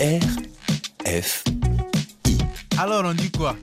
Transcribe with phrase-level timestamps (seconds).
[0.00, 1.44] F.
[2.78, 3.54] Alors on dit quoi?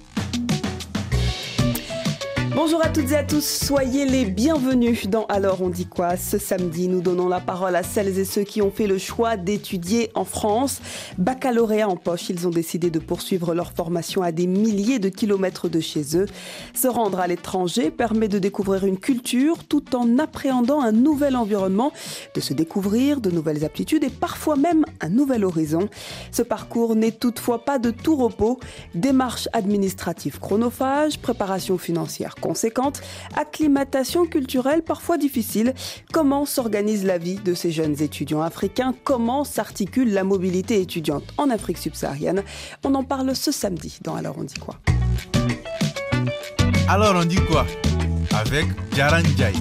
[2.57, 6.39] Bonjour à toutes et à tous, soyez les bienvenus dans Alors on dit quoi Ce
[6.39, 10.09] samedi, nous donnons la parole à celles et ceux qui ont fait le choix d'étudier
[10.15, 10.81] en France.
[11.19, 15.69] Baccalauréat en poche, ils ont décidé de poursuivre leur formation à des milliers de kilomètres
[15.69, 16.25] de chez eux.
[16.73, 21.91] Se rendre à l'étranger permet de découvrir une culture tout en appréhendant un nouvel environnement,
[22.33, 25.89] de se découvrir de nouvelles aptitudes et parfois même un nouvel horizon.
[26.31, 28.59] Ce parcours n'est toutefois pas de tout repos.
[28.95, 33.01] Démarche administrative chronophage, préparation financière conséquente,
[33.35, 35.73] acclimatation culturelle parfois difficile.
[36.13, 38.93] Comment s'organise la vie de ces jeunes étudiants africains?
[39.03, 42.43] Comment s'articule la mobilité étudiante en Afrique subsaharienne?
[42.85, 44.75] On en parle ce samedi dans Alors on dit quoi?
[46.87, 47.65] Alors on dit quoi?
[48.31, 49.51] Avec Jaran Jai.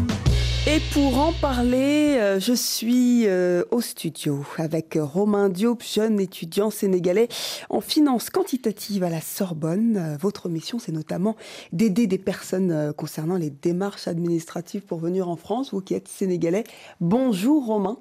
[0.69, 6.71] Et pour en parler, euh, je suis euh, au studio avec Romain Diop, jeune étudiant
[6.71, 7.29] sénégalais
[7.71, 9.97] en finance quantitative à la Sorbonne.
[9.97, 11.37] Euh, votre mission, c'est notamment
[11.71, 16.65] d'aider des personnes concernant les démarches administratives pour venir en France, vous qui êtes sénégalais.
[17.01, 17.99] Bonjour Romain.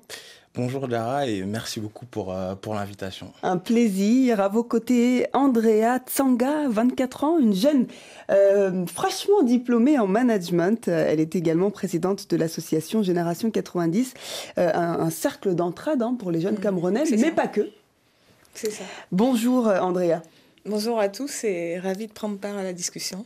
[0.57, 3.33] Bonjour Dara et merci beaucoup pour, euh, pour l'invitation.
[3.43, 4.39] Un plaisir.
[4.39, 7.87] À vos côtés, Andrea Tsanga, 24 ans, une jeune
[8.31, 10.87] euh, fraîchement diplômée en management.
[10.87, 14.13] Elle est également présidente de l'association Génération 90,
[14.57, 17.69] euh, un, cercle d'entraide hein, pour les jeunes mmh, Camerounais, mais pas que.
[18.53, 18.83] C'est ça.
[19.11, 20.21] Bonjour Andrea.
[20.67, 23.23] Bonjour à tous et ravi de prendre part à la discussion.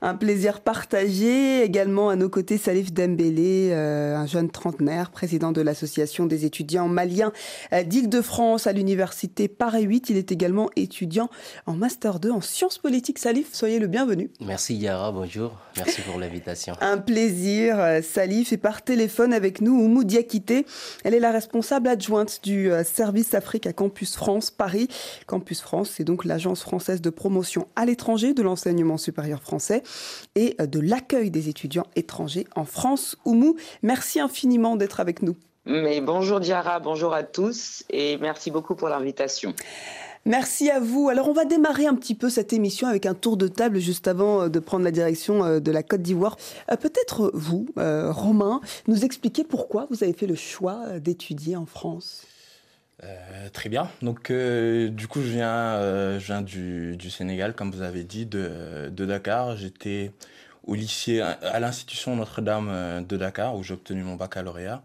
[0.00, 5.60] Un plaisir partagé également à nos côtés Salif Dembélé, euh, un jeune trentenaire, président de
[5.60, 7.32] l'association des étudiants maliens
[7.72, 10.10] euh, d'Île-de-France à l'université Paris 8.
[10.10, 11.28] Il est également étudiant
[11.66, 13.18] en master 2 en sciences politiques.
[13.18, 14.30] Salif, soyez le bienvenu.
[14.40, 15.58] Merci Yara, bonjour.
[15.76, 16.76] Merci pour l'invitation.
[16.80, 17.80] Un plaisir.
[17.80, 20.64] Euh, Salif est par téléphone avec nous Oumou Diakité.
[21.02, 24.86] Elle est la responsable adjointe du service Afrique à Campus France Paris.
[25.26, 29.82] Campus France, c'est donc l'agence française de promotion à l'étranger de l'enseignement supérieur français
[30.34, 33.16] et euh, de l'accueil des étudiants étrangers en France.
[33.24, 35.34] Oumou, merci infiniment d'être avec nous.
[35.64, 39.54] Mais bonjour Diara, bonjour à tous et merci beaucoup pour l'invitation.
[40.26, 41.08] Merci à vous.
[41.08, 44.06] Alors on va démarrer un petit peu cette émission avec un tour de table juste
[44.06, 46.36] avant euh, de prendre la direction euh, de la Côte d'Ivoire.
[46.68, 52.27] Peut-être vous, Romain, nous expliquer pourquoi vous avez fait le choix d'étudier en France?
[53.04, 53.88] Euh, très bien.
[54.02, 58.26] Donc, euh, du coup, je viens, euh, je viens du, Sénégal, comme vous avez dit,
[58.26, 59.56] de, de Dakar.
[59.56, 60.12] J'étais
[60.66, 64.82] au lycée, à l'institution Notre-Dame de Dakar, où j'ai obtenu mon baccalauréat.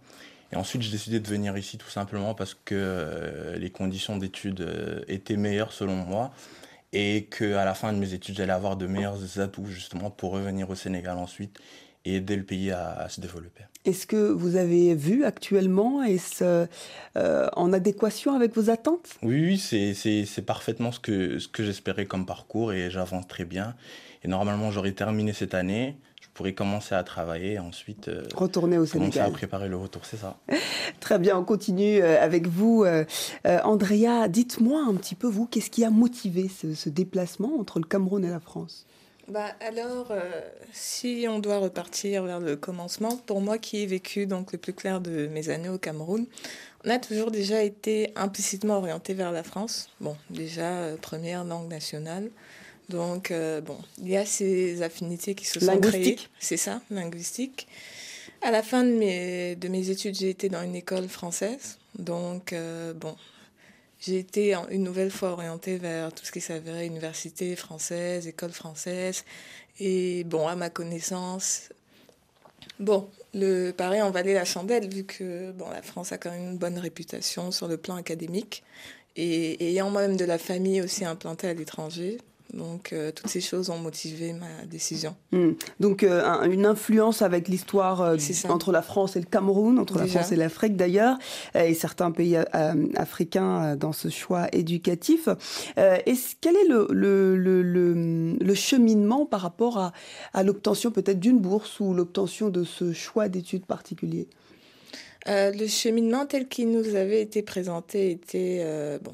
[0.52, 4.66] Et ensuite, j'ai décidé de venir ici tout simplement parce que les conditions d'études
[5.08, 6.32] étaient meilleures selon moi
[6.94, 10.70] et qu'à la fin de mes études, j'allais avoir de meilleurs atouts justement pour revenir
[10.70, 11.60] au Sénégal ensuite
[12.06, 13.64] et aider le pays à, se développer.
[13.86, 16.68] Est-ce que vous avez vu actuellement, est-ce
[17.18, 19.10] euh, en adéquation avec vos attentes?
[19.22, 23.76] Oui, oui c'est parfaitement ce que, ce que j'espérais comme parcours et j'avance très bien.
[24.24, 25.98] Et normalement, j'aurais terminé cette année.
[26.22, 29.12] Je pourrais commencer à travailler et ensuite euh, retourner au Sénégal.
[29.12, 30.38] Commencer à préparer le retour, c'est ça.
[31.02, 32.86] Très bien, on continue euh, avec vous.
[33.46, 37.86] Andrea, dites-moi un petit peu, vous, qu'est-ce qui a motivé ce, ce déplacement entre le
[37.86, 38.88] Cameroun et la France?
[39.28, 40.42] Bah alors, euh,
[40.74, 44.74] si on doit repartir vers le commencement, pour moi qui ai vécu donc le plus
[44.74, 46.26] clair de mes années au Cameroun,
[46.86, 49.90] on a toujours déjà été implicitement orienté vers la France.
[50.02, 52.30] Bon, déjà euh, première langue nationale.
[52.90, 56.20] Donc euh, bon, il y a ces affinités qui se sont créées.
[56.40, 57.68] C'est ça, linguistique.
[58.42, 61.78] À la fin de mes, de mes études, j'ai été dans une école française.
[61.98, 62.54] Donc
[62.96, 63.16] bon,
[64.06, 69.24] j'ai été une nouvelle fois orientée vers tout ce qui s'avérait université française, école française.
[69.80, 71.70] Et bon, à ma connaissance,
[72.80, 76.52] bon, le pareil en valait la chandelle, vu que bon, la France a quand même
[76.52, 78.64] une bonne réputation sur le plan académique.
[79.16, 82.18] Et ayant moi-même de la famille aussi implantée à l'étranger,
[82.54, 85.16] donc, euh, toutes ces choses ont motivé ma décision.
[85.32, 85.54] Hmm.
[85.80, 90.06] Donc, euh, une influence avec l'histoire euh, entre la France et le Cameroun, entre la
[90.06, 91.18] France et l'Afrique d'ailleurs,
[91.56, 92.38] et certains pays
[92.96, 95.28] africains dans ce choix éducatif.
[95.76, 99.94] quel est le, le, le, le, cheminement par rapport à,
[100.34, 104.28] à l'obtention peut-être d'une bourse ou l'obtention de ce choix d'études particulier
[105.26, 109.14] Le cheminement tel qu'il nous avait été présenté était, bon,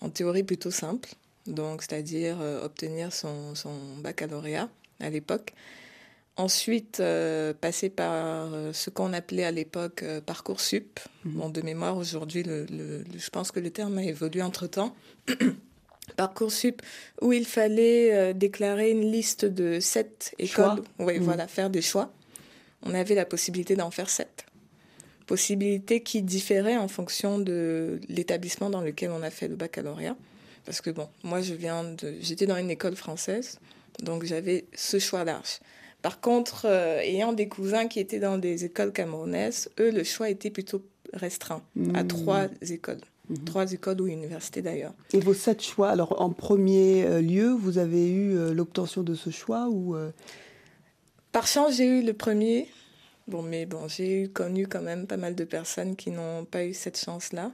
[0.00, 1.10] en théorie plutôt simple
[1.46, 4.68] donc c'est-à-dire euh, obtenir son, son, baccalauréat
[5.00, 5.52] à l'époque.
[6.36, 11.00] Ensuite, euh, passer par euh, ce qu'on appelait à l'époque Parcoursup.
[11.24, 11.32] Mhm.
[11.32, 14.94] Bon, de mémoire, aujourd'hui, le, le, je pense que le terme a évolué entre-temps.
[16.16, 16.82] Parcoursup,
[17.20, 20.82] où il fallait déclarer une liste de sept écoles.
[20.98, 21.24] Oui, mhm.
[21.24, 22.12] voilà, faire des choix.
[22.82, 24.44] On avait la possibilité d'en faire sept.
[25.26, 30.16] possibilités qui différaient en fonction de l'établissement dans lequel on a fait le baccalauréat.
[30.66, 33.58] Parce que bon, moi je viens de, j'étais dans une école française,
[34.02, 35.60] donc j'avais ce choix large.
[36.02, 40.28] Par contre, euh, ayant des cousins qui étaient dans des écoles camerounaises, eux, le choix
[40.28, 40.82] était plutôt
[41.12, 41.62] restreint
[41.94, 42.08] à Mmh.
[42.08, 43.00] trois écoles.
[43.28, 43.44] Mhm.
[43.44, 44.92] Trois écoles ou universités d'ailleurs.
[45.12, 49.14] Et vos sept choix, alors en premier euh, lieu, vous avez eu euh, l'obtention de
[49.14, 50.10] ce choix ou euh,
[51.32, 52.68] Par chance, j'ai eu le premier.
[53.28, 56.64] Bon, mais bon, j'ai eu- connu quand même pas mal de personnes qui n'ont pas
[56.64, 57.50] eu cette chance-là.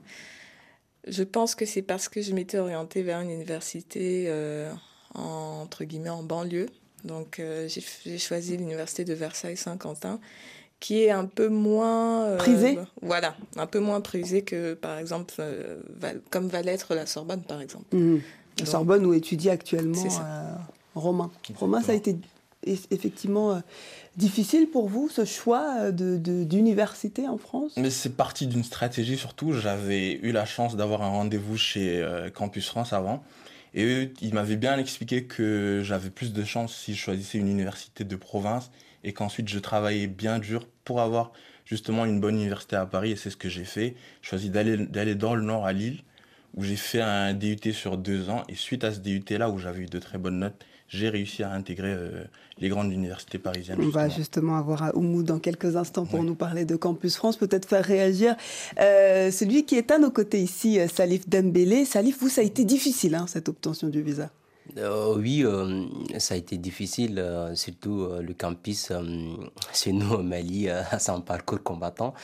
[1.06, 4.72] Je pense que c'est parce que je m'étais orientée vers une université, euh,
[5.14, 6.66] en- entre guillemets, en banlieue.
[7.04, 10.20] Donc, euh, j'ai choisi l'université de Versailles-Saint-Quentin,
[10.78, 12.24] qui est un peu moins...
[12.26, 12.78] euh, Prisée?
[13.02, 17.42] Voilà, un peu moins prisée que, par exemple, euh, va- comme va l'être la Sorbonne,
[17.42, 17.96] par exemple.
[17.96, 18.20] mhm,
[18.60, 20.54] la Sorbonne où étudie actuellement euh,
[20.94, 21.30] Romain.
[21.56, 22.16] Romain, ça a été
[22.66, 23.60] effectivement euh,
[24.16, 27.74] difficile pour vous, ce choix euh, de- de- d'université en France?
[27.76, 29.52] Mais c'est parti d'une stratégie surtout.
[29.52, 33.22] J'avais eu la chance d'avoir un rendez-vous chez euh, Campus France avant.
[33.74, 37.48] Et eux, ils m'avaient bien expliqué que j'avais plus de chance si je choisissais une
[37.48, 38.70] université de province
[39.02, 41.32] et qu'ensuite je travaillais bien dur pour avoir
[41.64, 43.12] justement une bonne université à Paris.
[43.12, 43.94] Et c'est ce que j'ai fait.
[44.20, 46.02] J'ai choisi d'aller dans le nord à Lille
[46.54, 48.42] où j'ai fait un DUT sur deux ans.
[48.48, 51.50] Et suite à ce DUT-là, où j'avais eu de très bonnes notes, j'ai réussi à
[51.52, 52.24] intégrer euh,
[52.58, 53.78] les grandes universités parisiennes.
[53.80, 54.56] On va justement.
[54.56, 56.26] avoir à Oumou dans quelques instants pour Oui.
[56.26, 58.36] nous parler de Campus France, peut-être faire réagir
[58.78, 61.84] euh, celui qui est à nos côtés ici, euh, Salif Dembélé.
[61.86, 64.30] Salif, vous, ça a été difficile, hein, cette obtention du visa
[64.78, 65.84] Euh, oui, euh,
[66.18, 69.02] ça a été difficile, euh, surtout euh, le campus euh,
[69.74, 72.14] chez nous au Mali, euh, un parcours combattant.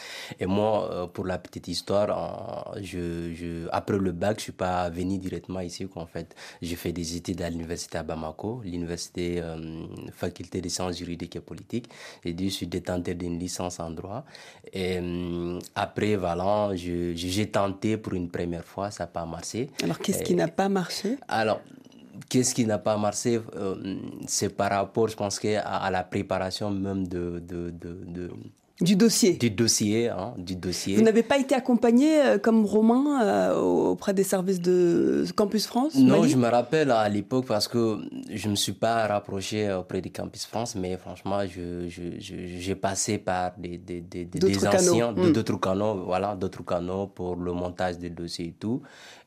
[0.40, 4.88] Et moi, euh, pour la petite histoire, je, je, après le bac, je suis pas
[4.88, 5.86] venu directement ici.
[5.94, 10.96] En fait, j'ai fait des études à l'université à Bamako, l'université euh, faculté des sciences
[10.96, 11.90] juridiques et politiques.
[12.24, 14.24] Et je suis détenteur d'une licence en droit.
[14.72, 16.16] Et euh, après,
[16.76, 19.70] j'ai tenté pour une première fois, ça n'a pas marché.
[19.82, 21.16] Alors, qu'est-ce qui n'a pas marché?
[21.28, 21.60] Alors,
[22.28, 26.02] qu'est-ce qui n'a pas marché euh, C'est par rapport, je pense, que à, à la
[26.04, 28.30] préparation même de, de, de, de-
[28.80, 29.32] Du dossier.
[29.34, 30.08] du dossier.
[30.08, 30.94] Hein, du dossier.
[30.96, 35.96] Vous n'avez pas été accompagné euh, comme Romain euh, auprès des services de Campus France
[35.96, 37.98] Non, Mali je me rappelle à l'époque parce que
[38.32, 42.46] je ne me suis pas rapproché auprès du Campus France, mais franchement, je, je, je-
[42.64, 43.80] j'ai passé par des,
[44.66, 45.32] anciens, de- Mm.
[45.32, 48.80] d'autres canaux, voilà, d'autres canaux pour le montage des dossiers et tout.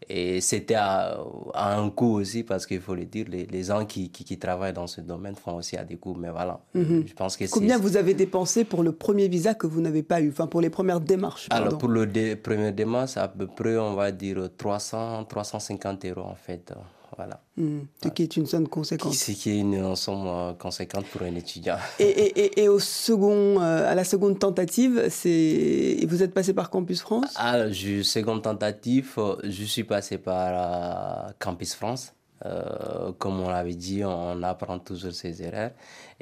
[0.09, 1.17] Et c'était à,
[1.53, 4.37] à un coût aussi parce qu'il faut le dire, les, les gens qui, qui, qui
[4.39, 6.59] travaillent dans ce domaine font aussi à des coûts, mais voilà.
[6.73, 7.03] Mhm.
[7.07, 7.51] Je pense que c'est.
[7.51, 10.29] Combien vous avez dépensé pour le premier visa que vous n'avez pas eu?
[10.29, 13.93] Enfin, pour les premières démarches Alors, pour le dé- premier démarche, à peu près, on
[13.93, 16.73] va dire 300, 350 euros en fait.
[17.15, 17.41] Voilà.
[18.03, 19.13] Ce qui est une somme conséquente.
[19.13, 21.77] Ce qui est une somme euh, conséquente pour un étudiant.
[21.99, 26.53] Et, et, et, et au second, euh, à la seconde tentative, c'est vous êtes passé
[26.53, 27.33] par Campus France?
[27.35, 32.13] Alors, je, seconde tentative, euh, je suis passé par Campus France.
[32.45, 35.71] Euh, comme on l'avait dit, on apprend toujours ses erreurs.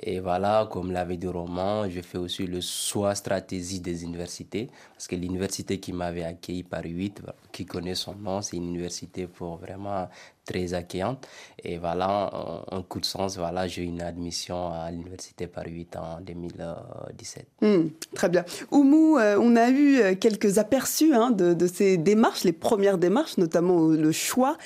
[0.01, 4.69] Et voilà, comme l'avait dit Roman, je fais aussi le choix stratégie des universités.
[4.93, 7.21] Parce que l'université qui m'avait accueilli par 8,
[7.51, 10.09] qui connaît son nom, c'est une université pour vraiment
[10.49, 11.27] très accueillante.
[11.63, 12.31] Et voilà,
[12.71, 17.45] en coup de sens, voilà, j'ai eu une admission à l'université par 8 en 2017.
[17.61, 18.45] Hmm, Très bien.
[18.71, 23.37] Oumou, euh, on a eu euh, quelques aperçus hein, de, ces démarches, les premières démarches,
[23.37, 24.57] notamment euh, le choix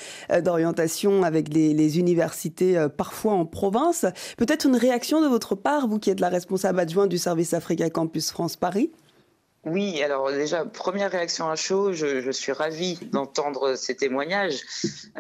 [0.44, 4.06] d'orientation avec les, universités parfois en province.
[4.38, 7.90] Peut-être une réaction de votre part, vous qui êtes la responsable adjointe du service Africa
[7.90, 8.90] Campus France Paris?
[9.66, 14.60] Oui, alors déjà, première réaction à chaud, je, je suis ravie d'entendre ces témoignages,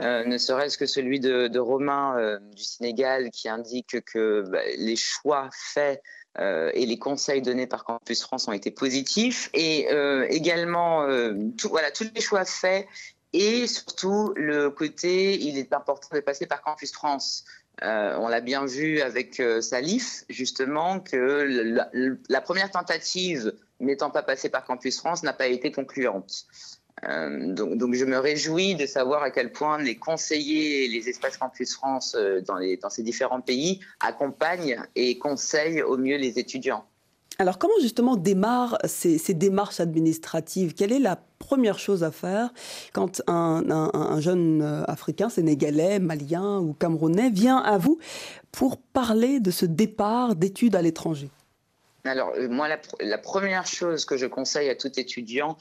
[0.01, 4.59] euh, ne serait-ce que celui de, de Romain euh, du Sénégal qui indique que bah,
[4.77, 6.03] les choix faits
[6.39, 11.33] euh, et les conseils donnés par Campus France ont été positifs et euh, également euh,
[11.57, 12.85] tout, voilà, tous les choix faits
[13.31, 17.45] et surtout le côté, il est important de passer par Campus France.
[17.81, 21.89] Euh, on l'a bien vu avec euh, Salif, justement, que la,
[22.29, 23.53] la première tentative
[23.85, 26.45] n'étant pas passée par Campus France n'a pas été concluante.
[27.07, 31.37] Euh, donc, je me réjouis de savoir à quel point les conseillers et les espaces
[31.37, 36.85] Campus France euh, dans, ces différents pays accompagnent et conseillent au mieux les étudiants.
[37.39, 40.75] Alors comment justement démarrent ces, démarches administratives?
[40.75, 42.53] Quelle est la première chose à faire
[42.93, 47.97] quand un, un, un jeune Africain, sénégalais, malien ou camerounais vient à vous
[48.51, 51.31] pour parler de ce départ d'études à l'étranger?
[52.05, 52.67] Alors moi,
[53.00, 55.57] la, première chose que je conseille à tout étudiant,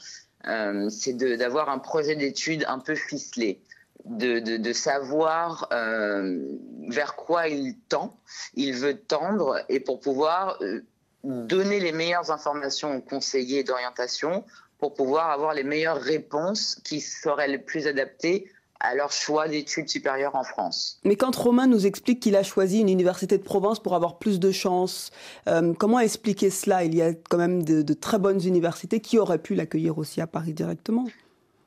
[0.47, 3.61] euh, c'est d'avoir un projet d'études un peu ficelé.
[4.05, 6.41] De, savoir euh,
[6.89, 8.17] vers quoi il tend,
[8.53, 10.81] il veut tendre, et pour pouvoir euh,
[11.23, 14.43] donner les meilleures informations aux conseillers d'orientation
[14.77, 18.51] pour pouvoir avoir les meilleures réponses qui seraient les plus adaptées
[18.83, 20.99] à leur choix d'études supérieures en France.
[21.05, 24.39] Mais quand Romain nous explique qu'il a choisi une université de province pour avoir plus
[24.39, 25.11] de chances,
[25.47, 26.83] euh, comment expliquer cela?
[26.83, 30.27] Il y a quand même de, très bonnes universités qui auraient pu l'accueillir aussi à
[30.27, 31.05] Paris directement.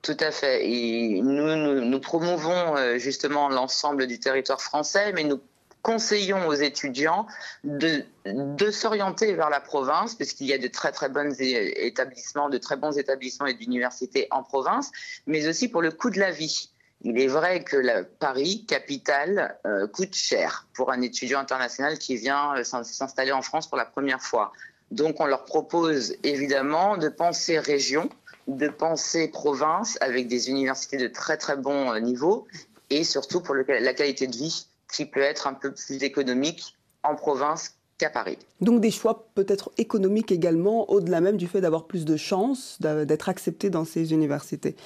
[0.02, 0.68] Tout à fait.
[0.68, 5.40] Et nous, nous, promouvons euh, justement l'ensemble du territoire français, mais nous
[5.80, 7.26] conseillons aux étudiants
[7.64, 12.58] de, de s'orienter vers la province, puisqu'il y a de très très bons établissements, de
[12.58, 14.90] très bons établissements et d'universités en province,
[15.26, 16.70] mais aussi pour le coût de la vie.
[17.02, 22.56] Il est vrai que Paris, capitale, euh, coûte cher pour un étudiant international qui vient
[22.56, 24.52] euh, s'installer en France pour la première fois.
[24.90, 28.08] Donc on leur propose évidemment de penser région,
[28.46, 32.46] de penser province avec des universités de très très bon euh, niveau
[32.90, 37.14] et surtout pour la qualité de vie qui peut être un peu plus économique en
[37.14, 38.38] province qu'à Paris.
[38.60, 43.28] Donc des choix peut-être économiques également, au-delà même du fait d'avoir plus de chances d'être
[43.28, 44.76] accepté dans ces universités.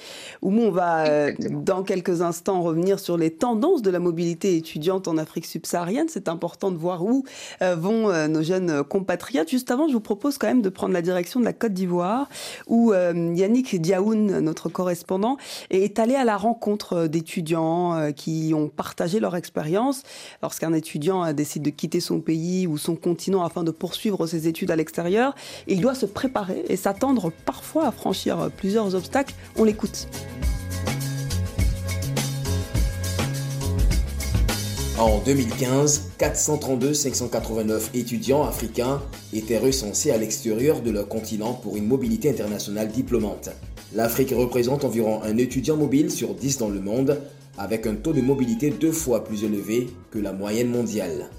[0.41, 5.07] Oumou, on va euh, dans quelques instants revenir sur les tendances de la mobilité étudiante
[5.07, 6.07] en Afrique subsaharienne.
[6.09, 7.25] C'est important de voir où
[7.61, 9.49] euh, vont euh, nos jeunes compatriotes.
[9.49, 12.29] Juste avant, je vous propose quand même de prendre la direction de la Côte d'Ivoire,
[12.67, 15.37] où Yannick Diaoun, notre correspondant,
[15.69, 20.03] est allé à la rencontre d'étudiants qui ont partagé leur expérience.
[20.41, 24.71] Lorsqu'un étudiant décide de quitter son pays ou son continent afin de poursuivre ses études
[24.71, 25.35] à l'extérieur,
[25.67, 29.33] il doit se préparer et s'attendre parfois à franchir plusieurs obstacles.
[29.57, 30.07] On l'écoute.
[35.01, 39.01] En 2015, 432 589 étudiants africains
[39.33, 43.49] étaient recensés à l'extérieur de leur continent pour une mobilité internationale diplômante.
[43.95, 47.19] L'Afrique représente environ un étudiant mobile sur 10 dans le monde,
[47.57, 51.31] avec un taux de mobilité deux fois plus élevé que la moyenne mondiale.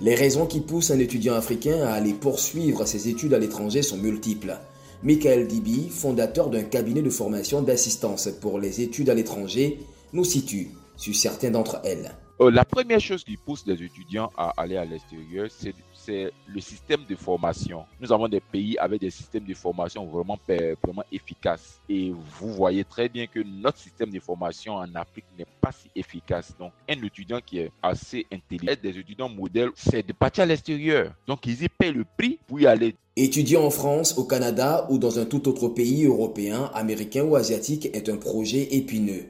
[0.00, 3.96] Les raisons qui poussent un étudiant africain à aller poursuivre ses études à l'étranger sont
[3.96, 4.58] multiples.
[5.04, 9.78] Michael Dibi, fondateur d'un cabinet de formation d'assistance pour les études à l'étranger,
[10.12, 12.12] nous situe sur certaines d'entre elles.
[12.40, 15.74] Euh, la première chose qui pousse les étudiants à aller à l'extérieur, c'est
[16.08, 17.84] le système de formation.
[18.00, 20.38] Nous avons des pays avec des systèmes de formation vraiment,
[20.82, 21.80] vraiment efficaces.
[21.88, 25.90] Et vous voyez très bien que notre système de formation en Afrique n'est pas si
[25.94, 26.54] efficace.
[26.58, 31.12] Donc, un étudiant qui est assez intelligent, des étudiants modèles, c'est de partir à l'extérieur.
[31.26, 32.94] Donc, ils y paient le prix pour y aller.
[33.16, 37.86] Étudier en France, au Canada ou dans un tout autre pays européen, américain ou asiatique
[37.92, 39.26] est un projet épineux.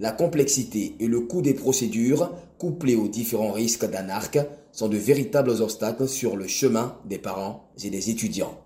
[0.00, 4.38] La complexité et le coût des procédures, couplés aux différents risques d'anarque,
[4.72, 8.58] sont de véritables obstacles sur le chemin des parents et des étudiants.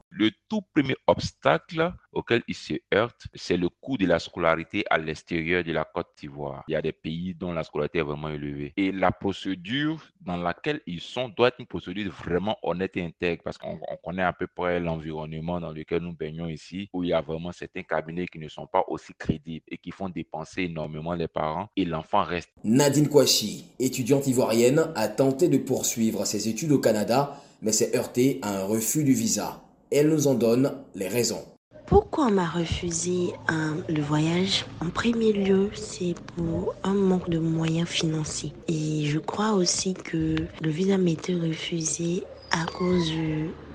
[0.49, 5.65] Tout premier obstacle auquel ils se heurtent, c'est le coût de la scolarité à l'extérieur
[5.65, 6.65] de la Côte d'Ivoire.
[6.69, 8.73] Il y a des pays dont la scolarité est vraiment élevée.
[8.77, 13.43] Et la procédure dans laquelle ils sont doit être une procédure vraiment honnête et intègre
[13.43, 17.13] parce qu'on connaît à peu près l'environnement dans lequel nous baignons ici, où il y
[17.13, 21.15] a vraiment certains cabinets qui ne sont pas aussi crédibles et qui font dépenser énormément
[21.15, 22.51] les parents et l'enfant reste.
[22.63, 28.39] Nadine Kouachi, étudiante ivoirienne, a tenté de poursuivre ses études au Canada, mais s'est heurtée
[28.43, 29.61] à un refus du visa.
[29.91, 31.45] Elle nous en donne les raisons.
[31.87, 34.65] Pourquoi on m'a refusé hein, le voyage?
[34.81, 38.55] En premier lieu, c'est pour un manque de moyens financiers.
[38.69, 43.13] Et je crois aussi que le visa m'a été refusé à cause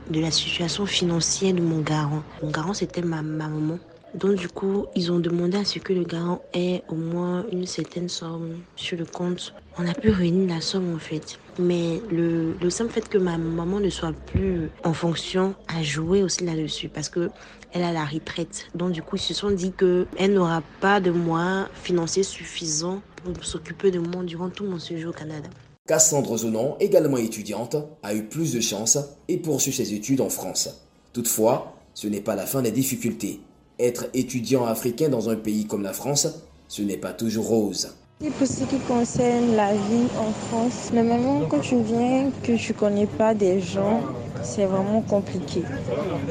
[0.10, 2.24] de la situation financière de mon garant.
[2.42, 3.78] Mon garant, c'était ma maman.
[4.16, 7.66] Donc du coup, ils ont demandé à ce que le garant ait au moins une
[7.66, 9.54] certaine somme sur le compte.
[9.78, 11.39] On a pu réunir la somme en fait.
[11.60, 16.24] Mais le, le simple fait que ma maman ne soit plus en fonction a joué
[16.24, 17.30] aussi là-dessus parce que
[17.72, 18.68] elle a la retraite.
[18.74, 23.46] Donc du coup, ils se sont dit qu'elle n'aura pas de moyens financiers suffisants pour
[23.46, 25.50] s'occuper de moi durant tout mon séjour au Canada.
[25.86, 28.98] Cassandre Zonon, également étudiante, a eu plus de chance
[29.28, 30.70] et poursuit ses études en France.
[31.13, 33.39] Toutefois, ce n'est pas la fin des difficultés.
[33.80, 36.28] Être étudiant africain dans un pays comme la France,
[36.68, 37.96] ce n'est pas toujours rose.
[38.20, 43.06] Pour ce qui concerne la vie en France, normalement quand tu viens, que tu connais
[43.06, 44.02] pas des gens,
[44.44, 45.64] c'est vraiment compliqué.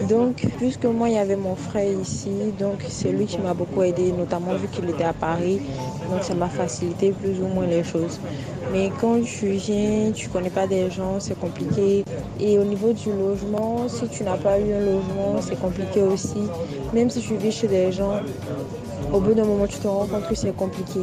[0.07, 3.83] Donc, puisque moi, il y avait mon frère ici, donc c'est lui qui m'a beaucoup
[3.83, 5.63] aidé, notamment vu qu'il était à Paris.
[6.11, 8.21] Donc, ça m'a facilité plus ou moins les choses.
[8.71, 12.05] Mais quand tu viens, tu connais pas des gens, c'est compliqué.
[12.39, 16.43] Et au niveau du logement, si tu n'as pas eu un logement, c'est compliqué aussi.
[16.93, 18.21] Même si tu vis chez des gens,
[19.11, 21.01] au bout d'un moment, tu te rends compte que c'est compliqué.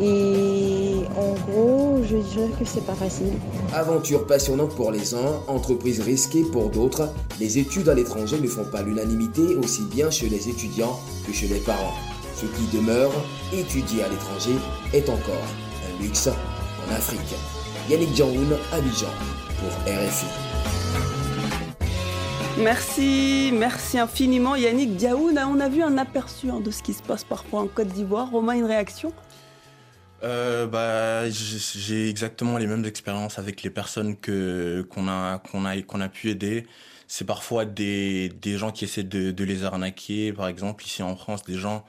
[0.00, 3.32] Et en gros, je dirais que c'est pas facile.
[3.74, 7.08] Aventure passionnante pour les uns, entreprise risquée pour d'autres,
[7.40, 11.48] les études à l'étranger ne font pas l'unanimité aussi bien chez les étudiants que chez
[11.48, 11.94] les parents.
[12.36, 13.10] Ce qui demeure,
[13.52, 14.54] étudier à l'étranger
[14.94, 15.34] est encore
[15.88, 17.34] un luxe en Afrique.
[17.90, 19.08] Yannick Djangoun, Abidjan,
[19.58, 20.26] pour RFI.
[22.62, 25.38] Merci, merci infiniment Yannick Diaoun.
[25.38, 28.30] On a vu un aperçu hein, de ce qui se passe parfois en Côte d'Ivoire.
[28.30, 29.12] Romain, une réaction?
[30.22, 35.80] Euh, bah, j'ai exactement les mêmes expériences avec les personnes que qu'on a qu'on a
[35.82, 36.66] qu'on a pu aider.
[37.06, 41.16] C'est parfois des, des gens qui essaient de, de les arnaquer, par exemple ici en
[41.16, 41.86] France, des gens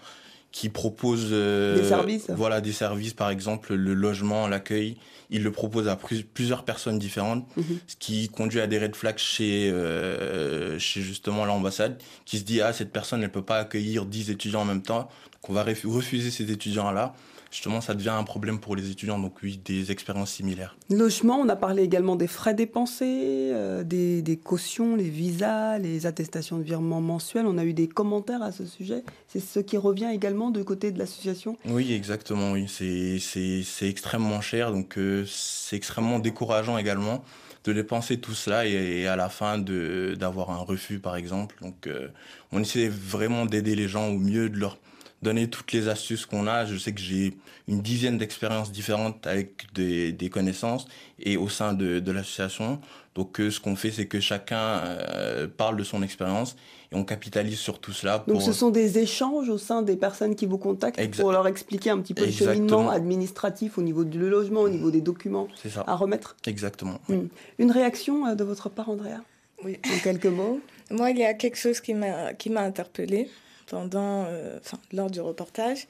[0.51, 2.29] qui proposent euh, des services.
[2.29, 4.97] Voilà, des services, par exemple le logement, l'accueil.
[5.29, 5.95] Ils le proposent à
[6.33, 7.79] plusieurs personnes différentes, mhm.
[7.85, 12.61] ce qui conduit à des red flags chez, euh, chez justement l'ambassade, qui se dit
[12.61, 15.01] ah cette personne ne peut pas accueillir 10 étudiants en même temps,
[15.33, 17.13] donc on va refuser ces étudiants là
[17.51, 19.19] justement, ça devient un problème pour les étudiants.
[19.19, 20.77] Donc oui, des expériences similaires.
[20.89, 26.57] Logement, on a parlé également des frais dépensés, euh, des, cautions, les visas, les attestations
[26.57, 27.45] de virement mensuels.
[27.45, 29.03] On a eu des commentaires à ce sujet.
[29.27, 32.51] C'est ce qui revient également du côté de l'association Oui, exactement.
[32.51, 34.71] Oui, c'est extrêmement cher.
[34.71, 37.23] Donc euh, c'est extrêmement décourageant également
[37.65, 41.57] de dépenser tout cela et, à la fin d'avoir un refus, par exemple.
[41.61, 42.07] Donc euh,
[42.51, 44.77] on essaie vraiment d'aider les gens au mieux de leur
[45.21, 46.65] donner toutes les astuces qu'on a.
[46.65, 50.87] Je sais que j'ai une dizaine d'expériences différentes avec des, des, connaissances
[51.19, 52.79] et au sein de, de l'association.
[53.15, 56.55] Donc euh, ce qu'on fait, c'est que chacun euh, parle de son expérience
[56.91, 58.23] et on capitalise sur tout cela.
[58.27, 61.89] Donc ce sont des échanges au sein des personnes qui vous contactent pour leur expliquer
[61.89, 65.47] un petit peu le cheminement administratif au niveau du logement, au niveau des documents
[65.85, 66.99] à remettre Exactement.
[67.09, 67.27] Hmm.
[67.57, 69.21] Une réaction euh, de votre part, Andrea?
[69.63, 69.77] Oui.
[69.85, 70.61] En quelques mots
[70.91, 73.29] Moi, il y a quelque chose qui m'a interpellée
[73.69, 74.59] pendant, euh,
[74.91, 75.87] lors du reportage.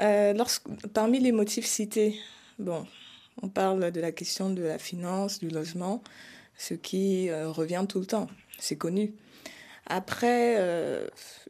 [0.00, 0.34] Euh,
[0.92, 2.18] parmi les motifs cités,
[2.58, 2.86] bon,
[3.40, 6.02] on parle de la question de la finance, du logement,
[6.58, 8.26] ce qui euh, revient tout le temps,
[8.58, 9.14] c'est connu.
[9.86, 10.56] Après,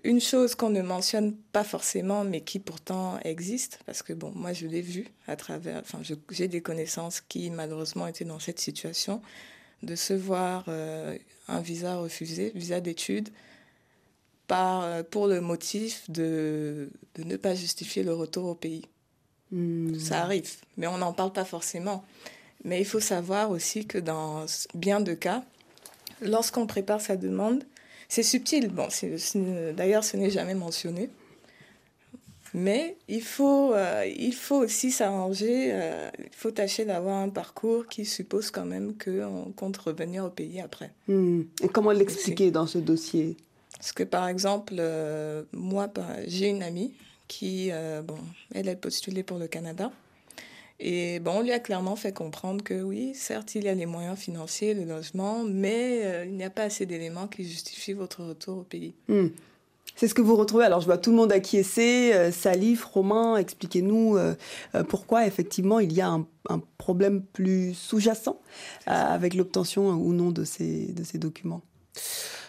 [0.05, 4.55] une chose qu'on ne mentionne pas forcément, mais qui pourtant existe, parce que bon, moi
[4.55, 6.00] je l'ai vu à travers, enfin,
[6.31, 9.21] j'ai des connaissances qui malheureusement étaient dans cette situation,
[9.83, 13.29] de se voir un visa refusé, visa d'études,
[14.54, 18.85] euh, pour le motif de, de, ne pas justifier le retour au pays.
[19.50, 19.99] Hmm.
[19.99, 22.04] Ça arrive, mais on n'en parle pas forcément.
[22.64, 25.43] Mais il faut savoir aussi que dans bien de cas,
[26.21, 27.65] lorsqu'on prépare sa demande,
[28.08, 28.69] c'est subtil.
[28.69, 28.88] Bon,
[29.76, 31.10] d'ailleurs, ce n'est jamais mentionné.
[32.54, 37.86] Mais il faut, euh, il faut aussi s'arranger, euh, il faut tâcher d'avoir un parcours
[37.86, 40.93] qui suppose quand même qu'on compte revenir au pays après.
[41.08, 41.43] Hmm.
[41.62, 43.36] Et comment l'expliquer dans ce dossier?
[43.76, 45.89] Parce que par exemple, euh, moi,
[46.26, 46.93] j'ai une amie
[47.28, 48.19] qui, euh, bon,
[48.54, 49.91] elle a postulé pour le Canada.
[50.78, 53.87] Et bon, on lui a clairement fait comprendre que oui, certes, il y a les
[53.87, 58.25] moyens financiers, le logement, mais euh, il n'y a pas assez d'éléments qui justifient votre
[58.25, 58.95] retour au pays.
[59.08, 59.28] Hmm.
[59.95, 60.65] C'est ce que vous retrouvez.
[60.65, 62.30] Alors, je vois tout le monde acquiescer.
[62.32, 64.17] Salif, Romain, expliquez-nous
[64.89, 68.41] pourquoi, effectivement, il y a un, un problème plus sous-jacent
[68.87, 71.61] avec l'obtention ou non de ces, de ces documents.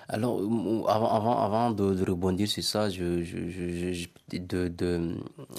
[0.10, 0.40] Alors,
[0.90, 5.16] avant, avant, avant de, rebondir sur ça, je, je, de, de,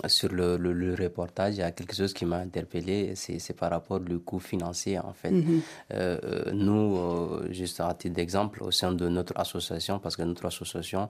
[0.06, 4.00] sur le, le, reportage, il y a quelque chose qui m'a interpellé, c'est par rapport
[4.00, 5.30] au coût financier, en fait.
[5.30, 5.60] Mm-hmm.
[5.92, 10.22] Euh, euh, nous, euh, juste à titre d'exemple, au sein de notre association, parce que
[10.22, 11.08] notre association,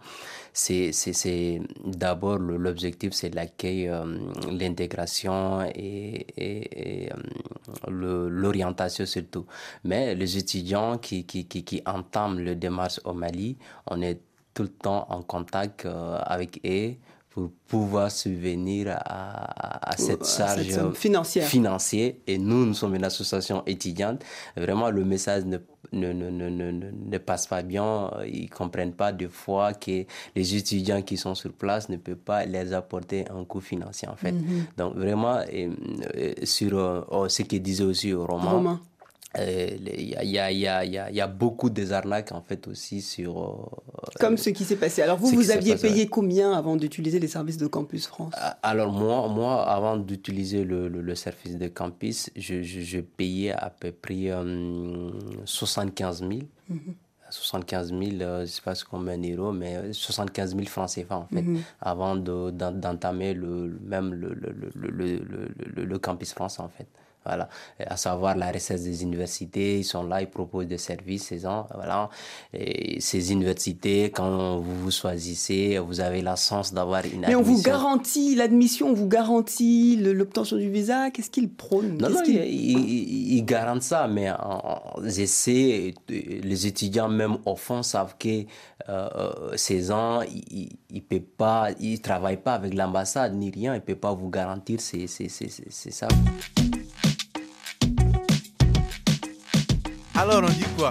[0.53, 0.93] c'est
[1.85, 3.91] d'abord l'objectif, c'est l'accueil,
[4.51, 7.11] l'intégration et, et, et
[7.89, 9.47] l'orientation surtout.
[9.85, 13.57] Mais les étudiants qui, qui, qui, qui entament le démarche au Mali,
[13.87, 14.21] on est
[14.53, 16.95] tout le temps en contact euh, avec eux
[17.31, 20.63] pour pouvoir subvenir à, à cette charge
[20.95, 21.49] financière.
[21.49, 22.13] financière.
[22.29, 24.23] Et nous, nous sommes une association étudiante.
[24.57, 25.59] Vraiment, le message ne,
[25.93, 28.09] ne, ne, ne, ne passe pas bien.
[28.25, 30.05] Ils comprennent pas des fois que
[30.37, 34.15] les étudiants qui sont sur place ne peuvent pas les apporter un coût financier, en
[34.15, 34.31] fait.
[34.31, 34.67] Mhm.
[34.77, 35.71] Donc, vraiment, et,
[36.45, 38.79] sur euh, ce qu'il disait aussi au roman
[39.39, 43.03] il y, a, y, a, y, a, y, a, beaucoup des arnaques en fait aussi
[43.03, 43.43] sur.
[43.43, 45.03] Euh, Comme ce qui s'est passé.
[45.03, 48.33] Alors vous, vous aviez payé combien avant d'utiliser les services de Campus France?
[48.63, 53.93] Alors moi, moi avant d'utiliser le, le, service de Campus, je, je, payais à peu
[53.93, 54.31] près
[55.45, 56.33] 75 000.
[57.31, 61.43] 75 000, je ne sais pas combien d'euros, mais 75 000 francs CFA en fait,
[61.43, 61.63] mhm.
[61.81, 66.87] avant d'entamer le, même le, le, le, le Campus France en fait.
[67.25, 71.39] Voilà, à savoir la recherche des universités, ils sont là, ils proposent des services, ces
[71.39, 72.11] gens, voilà.
[72.53, 77.29] Et ces universités, quand vous vous choisissez, vous avez la chance d'avoir une admission.
[77.29, 81.97] Mais on vous garantit l'admission, on vous garantit l'obtention du visa, qu'est-ce qu'ils prônent?
[81.99, 84.29] Non, non, ils, garantissent ça, mais
[85.05, 88.45] j'essaie, les étudiants même au fond savent que
[88.89, 93.79] euh, ces gens, ils ne peuvent pas, ils travaillent pas avec l'ambassade ni rien, ils
[93.79, 96.09] ne peuvent pas vous garantir, c'est ça.
[100.25, 100.91] Alors on dit quoi?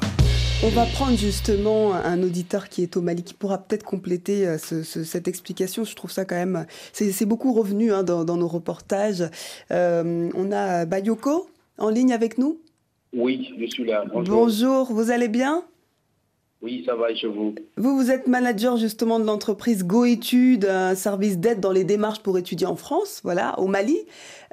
[0.63, 4.58] On va prendre justement un auditeur qui est au Mali qui pourra peut-être compléter euh,
[4.60, 5.84] cette explication.
[5.84, 9.24] Je trouve ça quand même, c'est beaucoup revenu hein, dans, nos reportages.
[9.72, 12.62] Euh, on a Bayoko en ligne avec nous?
[13.12, 14.06] Oui, je suis là.
[14.13, 15.63] Bonjour, Bonjour vous allez bien?
[16.63, 17.54] Oui, ça va et chez vous?
[17.76, 22.38] Vous, vous êtes manager justement de l'entreprise GoEtudes, un service d'aide dans les démarches pour
[22.38, 23.97] étudier en France, voilà, au Mali.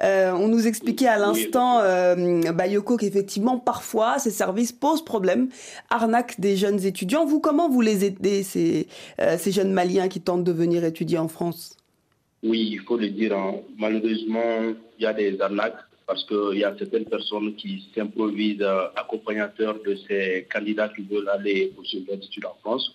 [0.03, 5.47] Euh, on nous expliquait à l'instant, euh, Bayoko, qu'effectivement, parfois, ces services posent problème,
[5.89, 7.25] arnaquent des jeunes étudiants.
[7.25, 8.87] Vous, comment vous les aidez, ces,
[9.21, 11.77] euh, ces jeunes Maliens qui tentent de venir étudier en France?
[12.43, 13.37] Oui, il faut le dire.
[13.37, 13.55] Hein.
[13.77, 18.87] Malheureusement, il y a des arnaques parce qu'il y a certaines personnes qui s'improvisent euh,
[18.95, 22.93] accompagnateurs de ces candidats qui veulent aller poursuivre l'étude en France.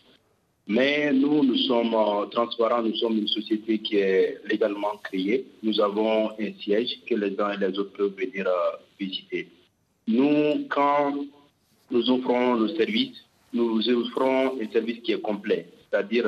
[0.68, 5.46] Mais nous, nous sommes euh, transparents, nous sommes une société qui est légalement créée.
[5.62, 9.48] Nous avons un siège que les uns et les autres peuvent venir euh, visiter.
[10.08, 11.14] Nous, quand
[11.90, 13.16] nous offrons le service,
[13.52, 16.26] nous offrons un service qui est complet, c'est-à-dire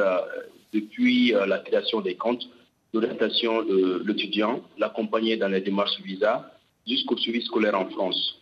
[0.72, 2.48] depuis la création des comptes,
[2.92, 6.57] l'orientation de l'étudiant, l'accompagner dans les démarches visa,
[6.88, 8.38] jusqu'au suivi scolaire en France.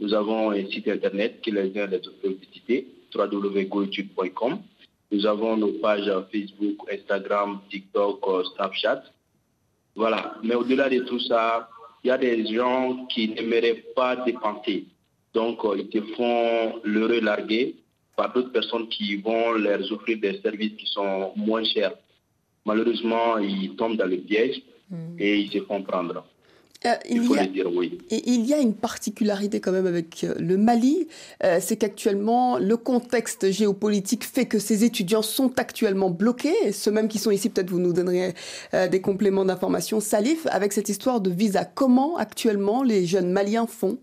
[0.00, 4.58] Nous avons un site internet qui les autres peuvent visiter, www.goetude.com.
[5.12, 9.02] Nous avons nos pages Facebook, Instagram, TikTok, euh, Snapchat.
[9.94, 10.36] Voilà.
[10.42, 11.68] Mais au-delà de tout ça,
[12.02, 14.86] il y a des gens qui n'aimeraient pas dépenser.
[15.34, 17.76] Donc, euh, ils te font le larguer
[18.16, 21.92] par d'autres personnes qui vont leur offrir des services qui sont moins chers.
[22.64, 25.16] Malheureusement, ils tombent dans le piège mm.
[25.18, 26.24] et ils se font prendre.
[26.86, 27.98] Euh, il, faut y a, dire oui.
[28.10, 31.08] Et il y a une particularité quand même avec euh, le Mali,
[31.44, 36.72] euh, c'est qu'actuellement le contexte géopolitique fait que ces étudiants sont actuellement bloqués.
[36.72, 38.32] Ceux mêmes qui sont ici, peut-être vous nous donneriez
[38.90, 40.00] des compléments d'information.
[40.00, 43.98] Salif, avec cette histoire de visa, comment actuellement les jeunes Maliens font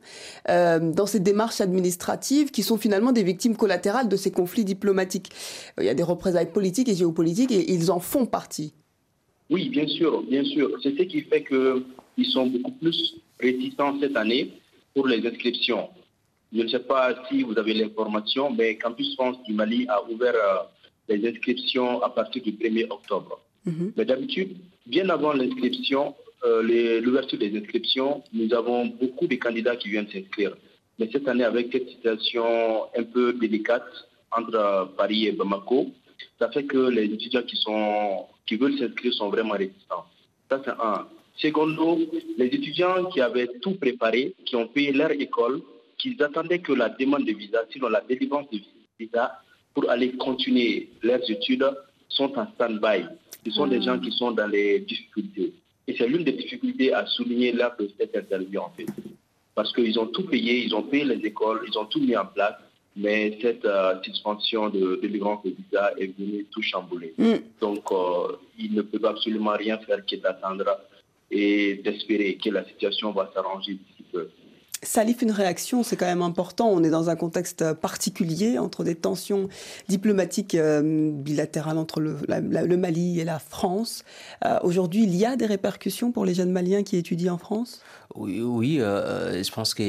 [0.48, 5.30] dans ces démarches administratives qui sont finalement des victimes collatérales de ces conflits diplomatiques?
[5.80, 8.74] Il y a des représailles politiques et géopolitiques et ils en font partie.
[9.50, 10.70] Oui, bien sûr, bien sûr.
[10.84, 11.84] C'est ce qui fait que
[12.18, 14.52] ils sont beaucoup plus réticents cette année
[14.94, 15.90] pour les inscriptions.
[16.54, 20.34] Je ne sais pas si vous avez l'information, mais Campus France du Mali a ouvert
[20.36, 20.64] euh,
[21.10, 23.40] les inscriptions à partir du 1er octobre.
[23.66, 23.94] Mhm.
[23.98, 29.90] Mais d'habitude, bien avant l'inscription, euh, l'ouverture des inscriptions, nous avons beaucoup de candidats qui
[29.90, 30.56] viennent s'inscrire.
[31.00, 35.92] Mais cette année, avec cette situation un peu délicate entre Paris et Bamako,
[36.40, 40.06] ça fait que les étudiants qui, sont, qui veulent s'inscrire sont vraiment réticents.
[40.50, 41.08] Ça, c'est un.
[41.38, 42.00] Secondo,
[42.38, 45.62] les étudiants qui avaient tout préparé, qui ont payé leur école,
[45.98, 48.60] qui attendaient que la demande de visa, sinon la délivrance de
[49.00, 49.40] visa,
[49.74, 51.66] pour aller continuer leurs études,
[52.10, 53.06] sont en stand-by.
[53.46, 55.54] Ce sont des gens qui sont dans les difficultés.
[55.88, 58.88] Et c'est l'une des difficultés à souligner lors de cette interview, en fait.
[59.54, 62.26] Parce qu'ils ont tout payé, ils ont payé les écoles, ils ont tout mis en
[62.26, 62.56] place,
[62.96, 67.14] mais cette euh, suspension de délivrance de visa est venue tout chambouler.
[67.18, 67.36] Hmm.
[67.62, 70.66] Donc, euh, ils ne peuvent absolument rien faire qu'attendre
[71.32, 74.30] et d'espérer que la situation va s'arranger d'ici peu.
[74.84, 76.70] Salif, une réaction, c'est quand même important.
[76.70, 79.50] On est dans un contexte particulier entre des tensions
[79.88, 84.04] diplomatiques euh, bilatérales entre le, Mali et la France.
[84.46, 87.82] Euh, aujourd'hui, il y a des répercussions pour les jeunes Maliens qui étudient en France?
[88.14, 89.84] Oui, oui euh, je pense que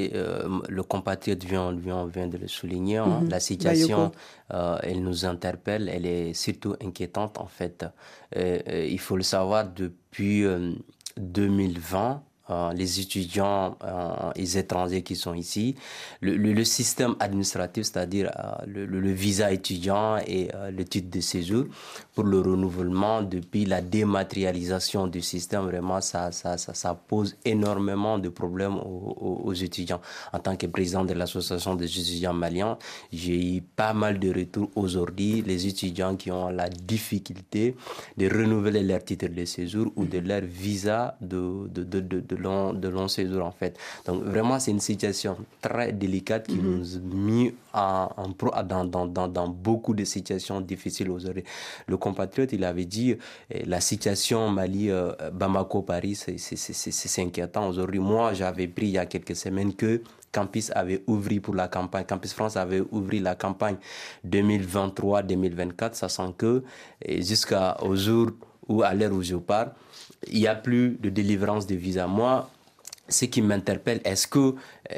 [0.68, 2.96] le compatriote vient, vient, vient, de le souligner.
[2.96, 3.20] Hein.
[3.22, 3.29] Mhm.
[3.29, 4.11] La situation,
[4.51, 7.85] elle nous interpelle, elle est surtout inquiétante en fait.
[8.35, 10.44] il faut le savoir depuis
[11.18, 15.75] 2020, euh, les étudiants euh, les étrangers qui sont ici,
[16.21, 21.65] le, système administratif, c'est-à-dire euh, le, visa étudiant et le titre de séjour
[22.15, 28.77] pour le renouvellement depuis la dématérialisation du système, vraiment, ça, ça, pose énormément de problèmes
[28.79, 30.01] aux, étudiants.
[30.33, 32.79] En tant que président de l'association des étudiants maliens,
[33.13, 37.77] j'ai eu pas mal de retours aujourd'hui, les étudiants qui ont la difficulté
[38.17, 41.69] de renouveler leur titre de séjour ou de leur visa de
[42.38, 43.79] de long séjour en fait.
[44.07, 46.79] Donc vraiment c'est une situation très délicate qui mhm.
[46.79, 51.44] nous a mis en, en dans, dans, dans, dans, beaucoup de situations difficiles aujourd'hui.
[51.87, 53.16] Le compatriote il avait dit
[53.51, 58.01] eh, la situation Mali, euh, Bamako, Paris c'est inquiétant aujourd'hui.
[58.01, 62.05] Moi j'avais pris il y a quelques semaines que Campus avait ouvert pour la campagne,
[62.05, 63.77] Campus France avait ouvert la campagne
[64.27, 66.62] 2023-2024, sachant que
[67.07, 68.29] jusqu'au jour
[68.68, 69.72] où à l'heure où je parle,
[70.26, 72.07] il n'y a plus de délivrance de visa.
[72.07, 72.50] Moi,
[73.09, 74.54] ce qui m'interpelle, est-ce que euh,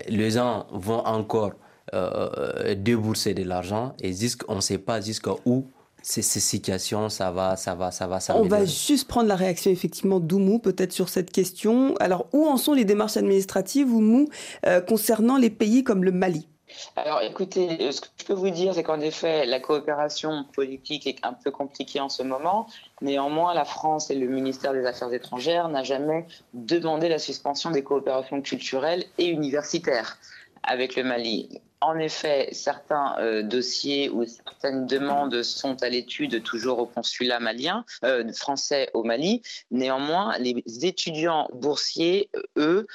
[0.08, 1.52] les gens vont encore
[1.94, 3.94] euh, débourser de l'argent?
[4.02, 4.12] Et
[4.48, 5.66] on ne sait pas jusqu'à où
[6.02, 9.70] ces, ces, situations, ça va, ça va, ça va On va juste prendre la réaction
[9.70, 11.94] effectivement d'Oumou peut-être sur cette question.
[12.00, 14.28] Alors où en sont les démarches administratives, Oumou,
[14.66, 16.48] euh, concernant les pays comme le Mali?
[16.96, 21.06] Alors écoutez, euh, ce que je peux vous dire, c'est qu'en effet, la coopération politique
[21.06, 22.66] est un peu compliquée en ce moment.
[23.00, 27.82] Néanmoins, la France et le ministère des Affaires étrangères n'ont jamais demandé la suspension des
[27.82, 30.18] coopérations culturelles et universitaires
[30.62, 31.60] avec le Mali.
[31.82, 37.86] En effet, certains euh, dossiers ou certaines demandes sont à l'étude toujours au consulat malien,
[38.04, 39.40] euh, français au Mali.
[39.70, 42.28] Néanmoins, les étudiants boursiers,
[42.58, 42.86] eux,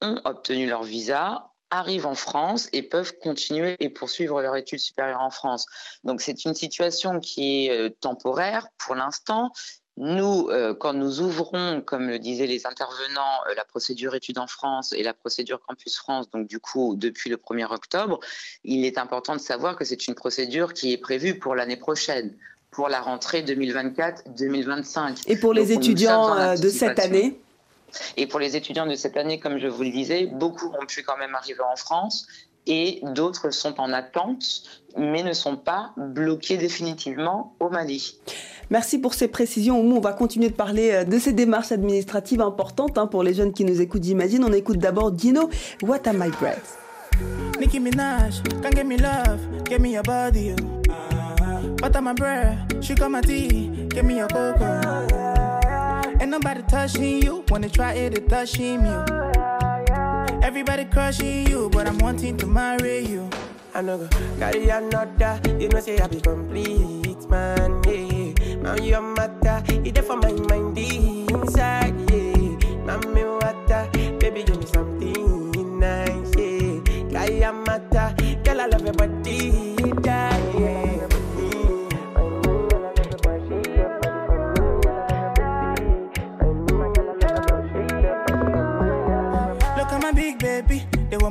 [0.00, 5.20] ont obtenu leur visa, arrivent en France et peuvent continuer et poursuivre leur études supérieures
[5.20, 5.66] en France.
[6.04, 9.52] Donc c'est une situation qui est euh, temporaire pour l'instant.
[9.96, 14.46] Nous, euh, quand nous ouvrons, comme le disaient les intervenants, euh, la procédure études en
[14.46, 18.20] France et la procédure Campus France, donc du coup depuis le 1er octobre,
[18.64, 22.36] il est important de savoir que c'est une procédure qui est prévue pour l'année prochaine,
[22.70, 25.24] pour la rentrée 2024-2025.
[25.26, 27.40] Et pour les étudiants de cette année
[28.16, 31.02] et pour les étudiants de cette année, comme je vous le disais, beaucoup ont pu
[31.02, 32.26] quand même arriver en France
[32.66, 34.62] et d'autres sont en attente,
[34.96, 38.18] mais ne sont pas bloqués définitivement au Mali.
[38.70, 39.80] Merci pour ces précisions.
[39.80, 43.54] On va continuer de parler euh, de ces démarches administratives importantes hein, pour les jeunes
[43.54, 44.44] qui nous écoutent, j'imagine.
[44.44, 45.48] On écoute d'abord Dino,
[45.82, 46.78] What Am I Breath
[47.58, 50.54] Nicki Minaj, can me love, get me your body.
[51.80, 52.84] What am I breath?
[52.84, 55.17] She got my tea, get me your cocoa.
[56.20, 57.44] Ain't nobody touching you.
[57.48, 59.04] Wanna try it, it touching you.
[60.42, 63.28] Everybody crushing you, but I'm wanting to marry you.
[63.74, 65.40] I know carry another.
[65.58, 67.82] You know say I be complete, man.
[67.84, 69.62] Yeah, now your matter.
[69.68, 71.87] It for my mind inside.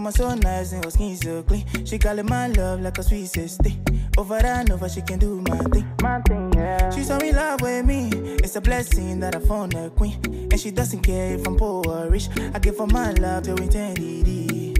[0.07, 1.65] Mama so nice and her skin so clean.
[1.85, 3.71] She call it my love like a sweet sister.
[4.17, 5.87] Over and over, she can do my thing.
[6.01, 6.89] My thing, yeah.
[6.91, 8.09] She's so in love with me.
[8.43, 10.19] It's a blessing that I found a queen.
[10.51, 12.29] And she doesn't care if I'm poor or rich.
[12.53, 14.75] I give her my love till eternity.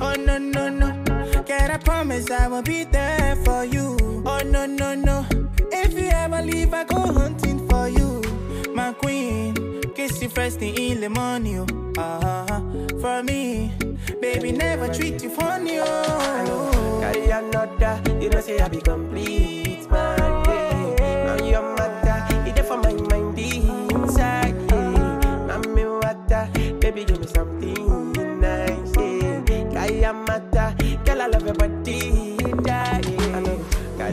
[0.00, 1.42] Oh, no, no, no.
[1.44, 3.96] Can I promise I will be there for you?
[4.26, 5.26] Oh, no, no, no.
[5.70, 8.22] If you ever leave, I go hunting for you.
[8.74, 9.81] My queen.
[10.02, 11.64] Kiss you first thing in the morning.
[11.96, 12.02] Oh.
[12.02, 12.60] Uh-huh.
[13.00, 13.70] For me.
[14.20, 16.98] Baby, never treat you funny, oh.
[17.00, 19.41] Carry another, you know, say I be complete,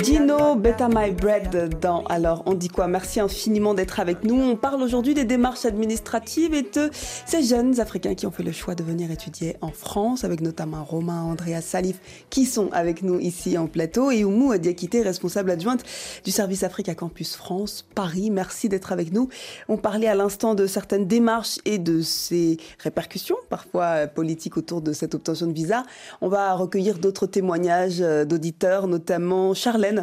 [0.10, 4.41] Dino, Beta My Bread dans Alors on dit quoi Merci infiniment d'être avec nous.
[4.41, 8.52] On parle aujourd'hui des démarches administratives et de ces jeunes Africains qui ont fait le
[8.52, 12.00] choix de venir étudier en France, avec notamment Romain, Andrea Salif
[12.32, 15.84] qui sont avec nous ici en plateau et Oumou Diakité, responsable adjointe
[16.26, 18.32] du service Afrique à Campus France Paris.
[18.32, 19.30] Merci d'être avec nous.
[19.67, 24.91] On parlait à l'instant de certaines démarches et de ces répercussions, parfois politiques, autour de
[24.91, 25.84] cette obtention de visa.
[26.22, 29.98] On va recueillir d'autres témoignages euh, d'auditeurs, notamment Charlène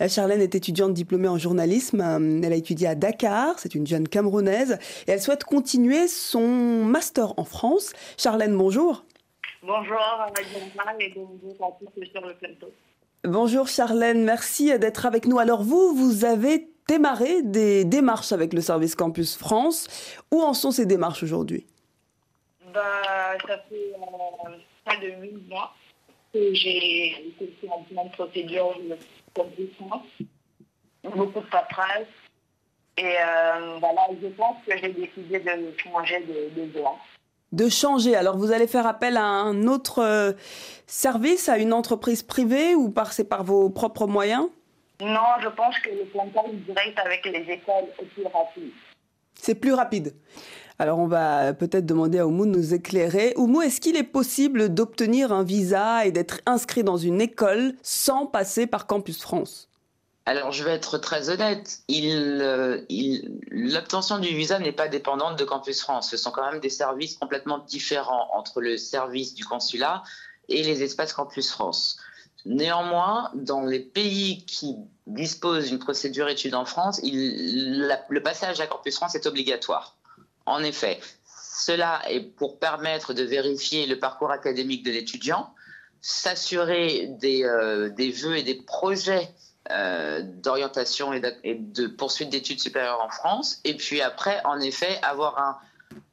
[0.00, 0.40] euh, Charlène.
[0.40, 2.00] est étudiante diplômée en journalisme.
[2.00, 3.58] Euh, elle a étudié à Dakar.
[3.58, 4.78] C'est une jeune Camerounaise.
[5.06, 7.92] Et elle souhaite continuer son master en France.
[8.16, 9.04] Charlène, bonjour.
[9.62, 9.98] Bonjour,
[11.00, 12.70] et bonjour à tous sur le plateau.
[13.24, 15.40] Bonjour Charlène, merci d'être avec nous.
[15.40, 19.88] Alors vous, vous avez démarré des démarches avec le service Campus France.
[20.30, 21.66] Où en sont ces démarches aujourd'hui?
[22.72, 22.82] Bah,
[23.46, 24.50] Ça fait euh,
[24.84, 25.72] près de 8 mois
[26.36, 28.78] que j'ai été en plein de procédures
[31.14, 32.06] beaucoup de paperasse.
[32.98, 36.96] Et euh, voilà, je pense que j'ai décidé de changer de, de voie.
[37.52, 38.16] De changer.
[38.16, 40.32] Alors, vous allez faire appel à un autre euh,
[40.86, 44.48] service, à une entreprise privée ou par, c'est par vos propres moyens?
[45.00, 48.72] Non, je pense que le contact direct avec les écoles est plus rapide.
[49.34, 50.14] C'est plus rapide.
[50.78, 53.32] Alors on va peut-être demander à Oumou de nous éclairer.
[53.36, 58.26] Oumou, est-ce qu'il est possible d'obtenir un visa et d'être inscrit dans une école sans
[58.26, 59.68] passer par Campus France?
[60.28, 61.78] Alors, je vais être très honnête.
[61.88, 62.82] Euh,
[63.48, 66.10] l'obtention du visa n'est pas dépendante de Campus France.
[66.10, 70.02] Ce sont quand même des services complètement différents entre le service du consulat
[70.48, 71.98] et les espaces Campus France.
[72.44, 78.96] Néanmoins, dans les pays qui disposent d'une procédure étude en France, le passage à Campus
[78.96, 79.95] France est obligatoire.
[80.46, 85.52] En effet, cela est pour permettre de vérifier le parcours académique de l'étudiant,
[86.00, 89.28] s'assurer des, euh, vœux et des projets
[89.70, 95.38] euh, d'orientation et, de poursuite d'études supérieures en France, et puis après, en effet, avoir
[95.38, 95.56] un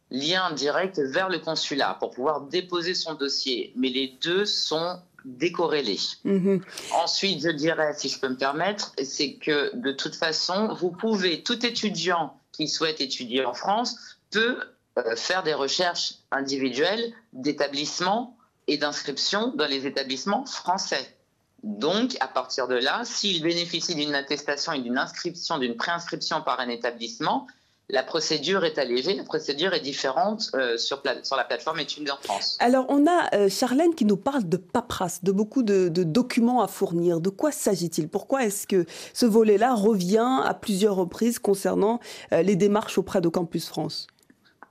[0.09, 3.73] lien direct vers le consulat pour pouvoir déposer son dossier.
[3.75, 5.97] Mais les deux sont décorrélé.
[6.23, 6.61] Mhm.
[6.91, 11.43] Ensuite, je dirais, si je peux me permettre, c'est que de toute façon, vous pouvez,
[11.43, 13.95] tout étudiant qui souhaite étudier en France
[14.33, 14.57] peut
[14.97, 21.15] euh, faire des recherches individuelles d'établissements et d'inscription dans les établissements français.
[21.63, 26.59] Donc, à partir de là, s'il bénéficie d'une attestation et d'une inscription, d'une préinscription par
[26.59, 27.47] un établissement,
[27.89, 32.57] la procédure est allégée, la procédure est différente euh, sur, la plateforme Études en France.
[32.59, 36.67] Alors, on a euh, Charlène qui nous parle de paperasse, de beaucoup de, documents à
[36.67, 37.19] fournir.
[37.19, 38.09] De quoi s'agit-il?
[38.09, 41.99] Pourquoi est-ce que ce volet-là revient à plusieurs reprises concernant
[42.31, 44.07] les démarches auprès de Campus France?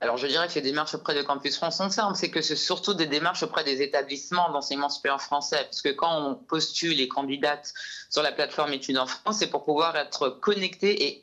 [0.02, 2.56] Alors, je dirais que les démarches auprès de Campus France sont simples, c'est que c'est
[2.56, 7.72] surtout des démarches auprès des établissements d'enseignement supérieur français, puisque quand on postule les candidates
[8.10, 11.22] sur la plateforme Études en France, c'est pour pouvoir être connecté et,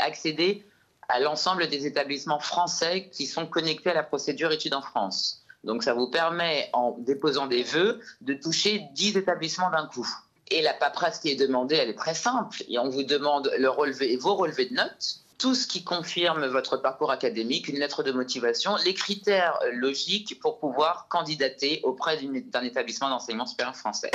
[0.00, 0.66] accéder
[1.08, 5.44] à l'ensemble des établissements français qui sont connectés à la procédure Études en France.
[5.62, 10.08] Donc, ça vous permet, en déposant des vœux, de toucher 10 établissements d'un coup.
[10.50, 12.64] Et la paperasse qui est demandée, elle est très simple.
[12.68, 16.78] Et on vous demande le relevé, vos relevés de notes, tout ce qui confirme votre
[16.78, 22.18] parcours académique, une lettre de motivation, les critères logiques pour pouvoir candidater auprès
[22.52, 24.10] d'un établissement d'enseignement supérieur français.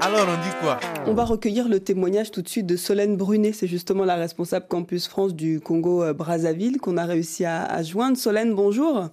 [0.00, 0.78] Alors on dit quoi?
[1.06, 4.66] On va recueillir le témoignage tout de suite de Solène Brunet, c'est justement la responsable
[4.68, 8.16] Campus France du Congo-Brazzaville qu'on a réussi à, à joindre.
[8.16, 8.76] Solène, bonjour.
[8.76, 9.10] Bonjour.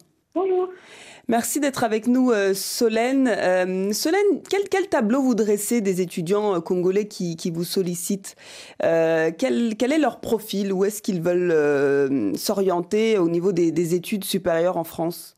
[1.29, 3.29] Merci d'être avec nous, euh, Solène.
[3.29, 8.35] Euh, Solène, quel, tableau vous dressez des étudiants euh, congolais qui, vous sollicitent
[8.81, 10.73] quel, est leur profil?
[10.73, 15.37] Où est-ce qu'ils veulent s'orienter au niveau des, des, études supérieures en France?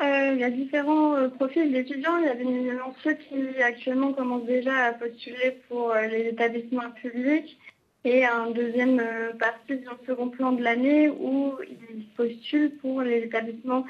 [0.00, 2.18] Il y a différents profils d'étudiants.
[2.18, 7.58] Il y a bien ceux qui actuellement commencent déjà à postuler pour les établissements publics
[8.04, 9.02] et un deuxième
[9.40, 13.84] partie le second plan de l'année où ils postulent pour les établissements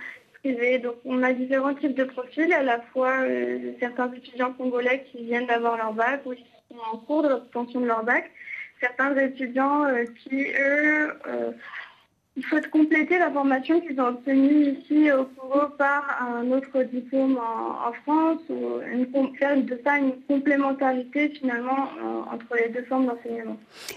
[0.44, 5.24] donc on a différents types de profils, à la fois euh, certains étudiants congolais qui
[5.24, 8.30] viennent d'avoir leur bac ou qui sont en cours de l'obtention de leur bac,
[8.80, 11.50] certains étudiants euh, qui, eux, euh,
[12.38, 17.36] il faut compléter la formation qu'ils ont obtenue ici au Congo par un autre diplôme
[17.36, 21.88] en, France ou faire de ça une complémentarité finalement
[22.32, 23.56] entre les deux formes d'enseignement.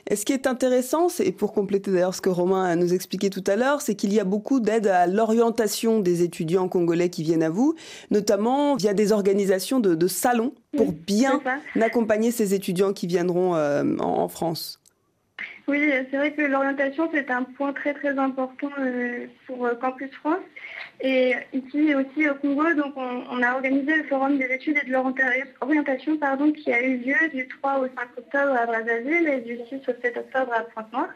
[0.09, 3.29] Et ce qui est intéressant, et pour compléter d'ailleurs ce que Romain a nous expliqué
[3.29, 7.21] tout à l'heure, c'est qu'il y a beaucoup d'aide à l'orientation des étudiants congolais qui
[7.21, 7.75] viennent à vous,
[8.09, 11.41] notamment via des organisations de, salons pour bien
[11.79, 14.80] accompagner ces étudiants qui viendront euh, en France.
[15.71, 20.11] Oui, c'est vrai que l'orientation, c'est un point très très important euh, pour euh, Campus
[20.15, 20.43] France.
[20.99, 24.91] Et ici aussi au Congo, donc on, a organisé le forum des études et de
[24.91, 29.59] l'orientation pardon, qui a eu lieu du 3 au 5 octobre à Brazzaville et du
[29.69, 31.13] 6 au 7 octobre à Pointe-Noire.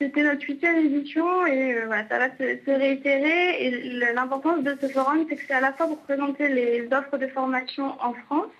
[0.00, 3.62] C'était notre huitième édition et euh, voilà, ça va se, réitérer.
[3.62, 3.70] Et
[4.14, 7.26] l'importance de ce forum, c'est que c'est à la fois pour présenter les offres de
[7.26, 8.52] formation en France,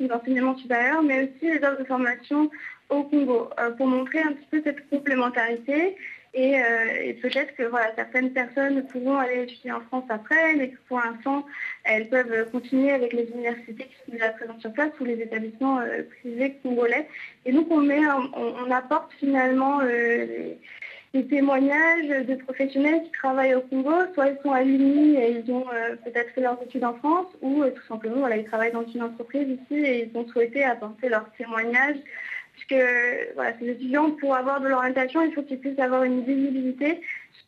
[0.00, 2.50] d'enseignement supérieur, mais aussi les offres de formation
[2.88, 5.96] au Congo euh, pour montrer un petit peu cette complémentarité
[6.34, 10.76] et, euh, peut-être que voilà, certaines personnes pourront aller étudier en France après, mais que
[10.86, 11.46] pour l'instant,
[11.84, 15.78] elles peuvent continuer avec les universités qui sont déjà présentes sur place ou les établissements
[15.78, 17.08] euh, privés congolais.
[17.46, 18.02] Et donc on, met,
[18.34, 20.58] on, apporte finalement les,
[21.30, 25.64] témoignages de professionnels qui travaillent au Congo, soit ils sont à l'UNI et ils ont
[26.04, 29.48] peut-être fait leurs études en France, ou tout simplement voilà, ils travaillent dans une entreprise
[29.48, 31.96] ici et ils ont souhaité apporter leurs témoignages
[32.56, 32.82] puisque
[33.34, 37.00] voilà, ces étudiants, pour avoir de l'orientation, il faut qu'ils puissent avoir une visibilité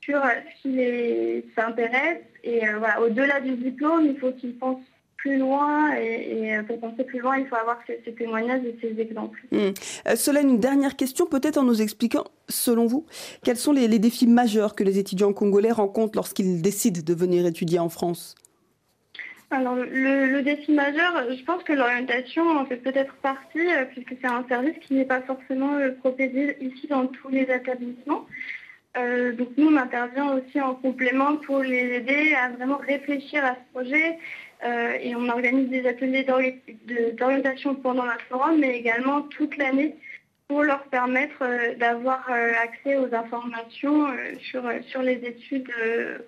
[0.03, 2.23] sur euh, ce qui les intéresse.
[2.45, 4.85] Et euh, au-delà du diplôme, il faut qu'ils pensent
[5.17, 9.01] plus loin et, euh, pour penser plus loin, il faut avoir ces, témoignages et ces
[9.01, 9.41] exemples.
[9.51, 10.15] Mmh.
[10.15, 13.05] Solène, une dernière question, peut-être en nous expliquant, selon vous,
[13.43, 17.81] quels sont les défis majeurs que les étudiants congolais rencontrent lorsqu'ils décident de venir étudier
[17.81, 18.37] en France?
[19.51, 24.27] Alors, le, défi majeur, je pense que l'orientation en fait peut-être partie, euh, puisque c'est
[24.27, 28.27] un service qui n'est pas forcément euh, proposé ici dans tous les établissements.
[28.99, 33.55] Euh, donc nous, on intervient aussi en complément pour les aider à vraiment réfléchir à
[33.55, 34.19] ce projet.
[35.03, 36.27] et on organise des ateliers
[37.17, 39.95] d'orientation pendant la forum, mais également toute l'année
[40.49, 45.71] pour leur permettre euh, d'avoir euh, accès aux informations euh, sur, sur les études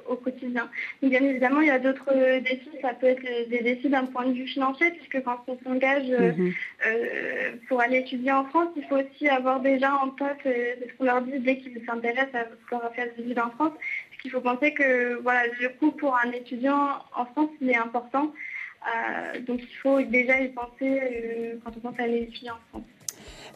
[0.06, 0.68] au quotidien.
[1.02, 2.70] bien évidemment, il y a d'autres défis.
[2.82, 6.52] Ça peut être des défis d'un point de vue financier, puisque quand on s'engage mhm.
[7.68, 11.22] pour aller étudier en France, il faut aussi avoir déjà en tête ce qu'on leur
[11.22, 13.72] dit dès qu'ils s'intéressent à ce qu'on va faire des études en France.
[14.10, 17.76] Parce qu'il faut penser que voilà, le coût pour un étudiant en France, il est
[17.76, 18.32] important.
[19.46, 22.99] donc il faut déjà y penser quand on pense à aller étudier en France.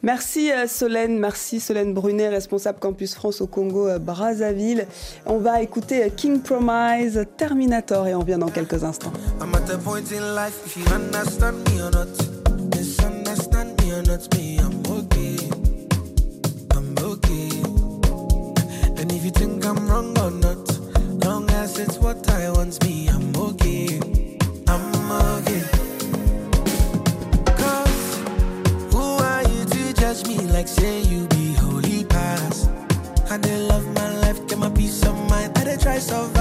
[0.04, 4.86] Merci euh, Solène, merci Solène Brunet, responsable Campus France au Congo euh, Brazzaville.
[5.24, 9.14] On va écouter euh, King Promise, Terminator et on vient dans quelques instants.
[19.06, 22.93] If you think I'm wrong or not, long as it's what I want, me,
[30.64, 32.68] like say you be holy pass.
[33.30, 36.33] I dey love my life, get my peace of mind, I dey try survive.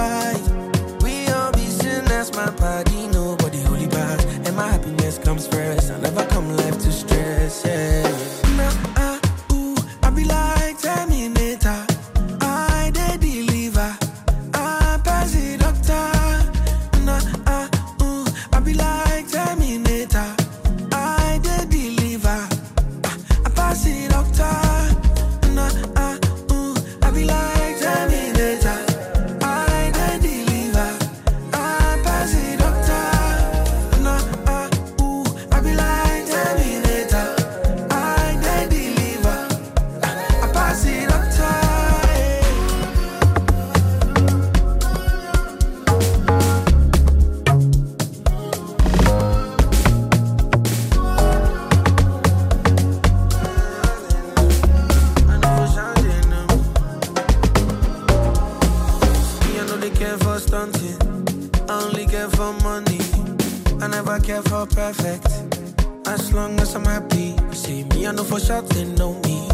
[66.86, 67.36] I'm happy.
[67.54, 69.48] See me, I know for sure they know me.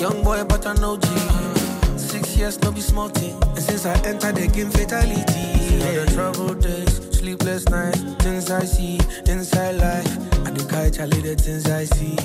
[0.00, 1.08] Young boy, but I know G.
[1.96, 3.40] Six years, no be small thing.
[3.54, 5.22] And since I entered the game, fatality.
[5.78, 6.04] Yeah.
[6.04, 10.46] The troubled days, sleepless nights, things I see inside life.
[10.46, 12.16] I do catch a little things I see.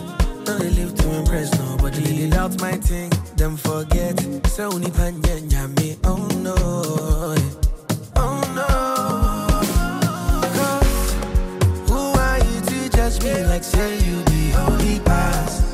[0.46, 2.28] No, they live to impress nobody.
[2.28, 4.20] They my thing, them forget.
[4.48, 7.65] So only panya me, oh no.
[13.44, 15.65] Like say you be holy past?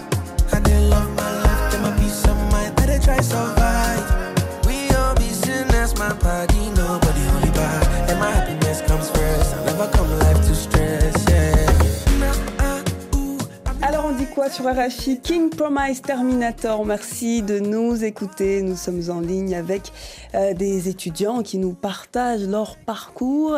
[14.51, 18.61] Sur RFI King Promise Terminator, merci de nous écouter.
[18.61, 19.93] Nous sommes en ligne avec
[20.35, 23.57] euh, des étudiants qui nous partagent leur parcours.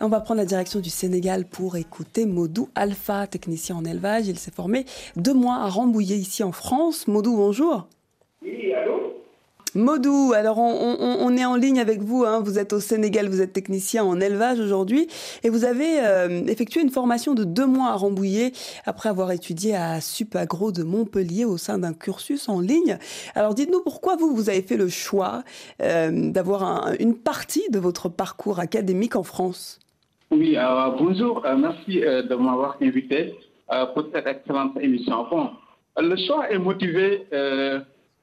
[0.00, 4.26] On va prendre la direction du Sénégal pour écouter Modou Alpha, technicien en élevage.
[4.26, 4.84] Il s'est formé
[5.14, 7.06] deux mois à Rambouillet ici en France.
[7.06, 7.86] Modou, bonjour.
[8.42, 9.11] Oui, allô?
[9.74, 12.40] Modou, alors on, est en ligne avec vous, hein.
[12.44, 15.08] vous êtes au Sénégal, vous êtes technicien en élevage aujourd'hui
[15.44, 18.52] et vous avez euh, effectué une formation de deux mois à Rambouillet
[18.84, 22.98] après avoir étudié à Supagro de Montpellier au sein d'un cursus en ligne.
[23.34, 25.42] Alors dites-nous pourquoi vous, vous avez fait le choix
[25.80, 29.78] euh, d'avoir un- une partie de votre parcours académique en France?
[30.30, 33.34] Oui, euh, bonjour, merci de m'avoir invité
[33.94, 35.26] pour cette excellente émission.
[35.30, 35.48] Bon,
[35.96, 37.26] le choix est motivé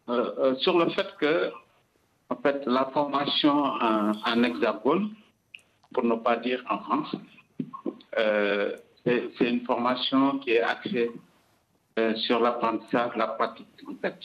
[0.10, 1.52] euh, euh, sur le fait que,
[2.30, 5.12] en fait, la formation en, en hexagone,
[5.94, 7.16] pour ne pas dire en France,
[8.18, 11.12] euh, c'est une formation qui est axée
[12.16, 14.18] sur l'apprentissage, la pratique, en fait.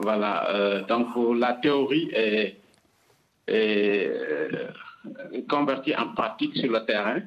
[0.00, 1.08] Voilà, donc
[1.38, 2.56] la théorie est,
[3.46, 4.70] est
[5.48, 7.20] convertie en pratique sur le terrain,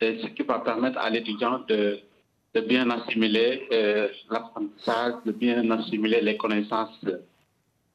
[0.00, 2.00] et ce qui va permettre à l'étudiant de,
[2.56, 6.98] de bien assimiler euh, l'apprentissage, de bien assimiler les connaissances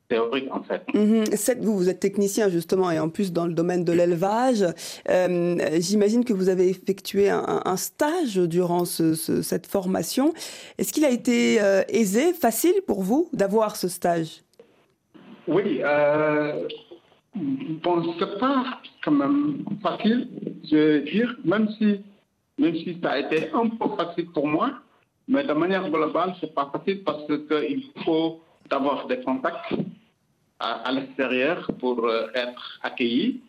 [0.07, 0.83] théoriques en fait.
[0.93, 1.25] Mhm.
[1.35, 4.63] Cette- Vous, vous êtes technicien justement et en plus dans le domaine de l'élevage.
[5.09, 10.33] Euh, J'imagine que vous avez effectué un, un stage durant ce- ce- cette formation.
[10.77, 14.43] Est-ce qu'il a été euh, aisé, facile pour vous d'avoir ce stage?
[15.47, 16.67] Oui, euh,
[17.83, 18.63] bon, c'est pas
[19.03, 20.27] quand même facile,
[20.69, 21.99] je veux dire, même si,
[22.57, 24.71] même si ça a été un peu facile pour moi,
[25.27, 29.73] mais de manière globale, c'est pas facile parce qu'il faut d'abord des contacts
[30.59, 33.41] à, l'extérieur pour euh, être accueilli.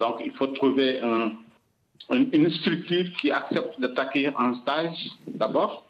[0.00, 1.32] Donc, il faut trouver un-
[2.10, 5.84] une, structure qui accepte de t'accueillir en stage d'abord.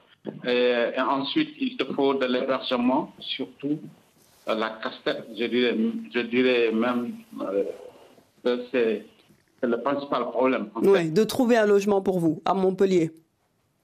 [0.46, 3.78] Et, ensuite, il te faut de l'hébergement, surtout
[4.46, 5.76] la casse-tête, je dirais,
[6.14, 7.64] je dirais même euh,
[8.44, 9.06] que c'est
[9.64, 10.68] c'est le principal problème.
[10.76, 13.10] Oui, de trouver un logement pour vous à Montpellier.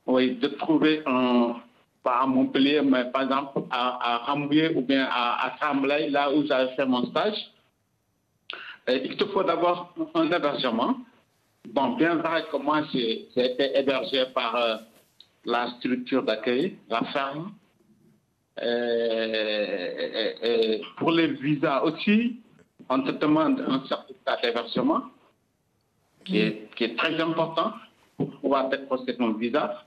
[0.06, 1.56] Oui, de trouver un,
[2.02, 6.30] pas à Montpellier, mais par exemple à, à Rambouillet ou bien à, à Tremblay, là
[6.32, 7.50] où j'avais fait mon stage.
[8.88, 10.96] Et il te faut d'abord un hébergement.
[11.68, 14.76] Bon, bien vrai que moi, j'ai j'ai été hébergé par, euh,
[15.44, 17.52] la structure d'accueil, la ferme.
[18.62, 19.22] Et,
[20.98, 22.36] pour les visas aussi,
[22.90, 25.02] on te demande un certificat d'hébergement
[26.24, 27.72] qui est, qui est très important
[28.16, 29.84] pour pouvoir déposer ton visa.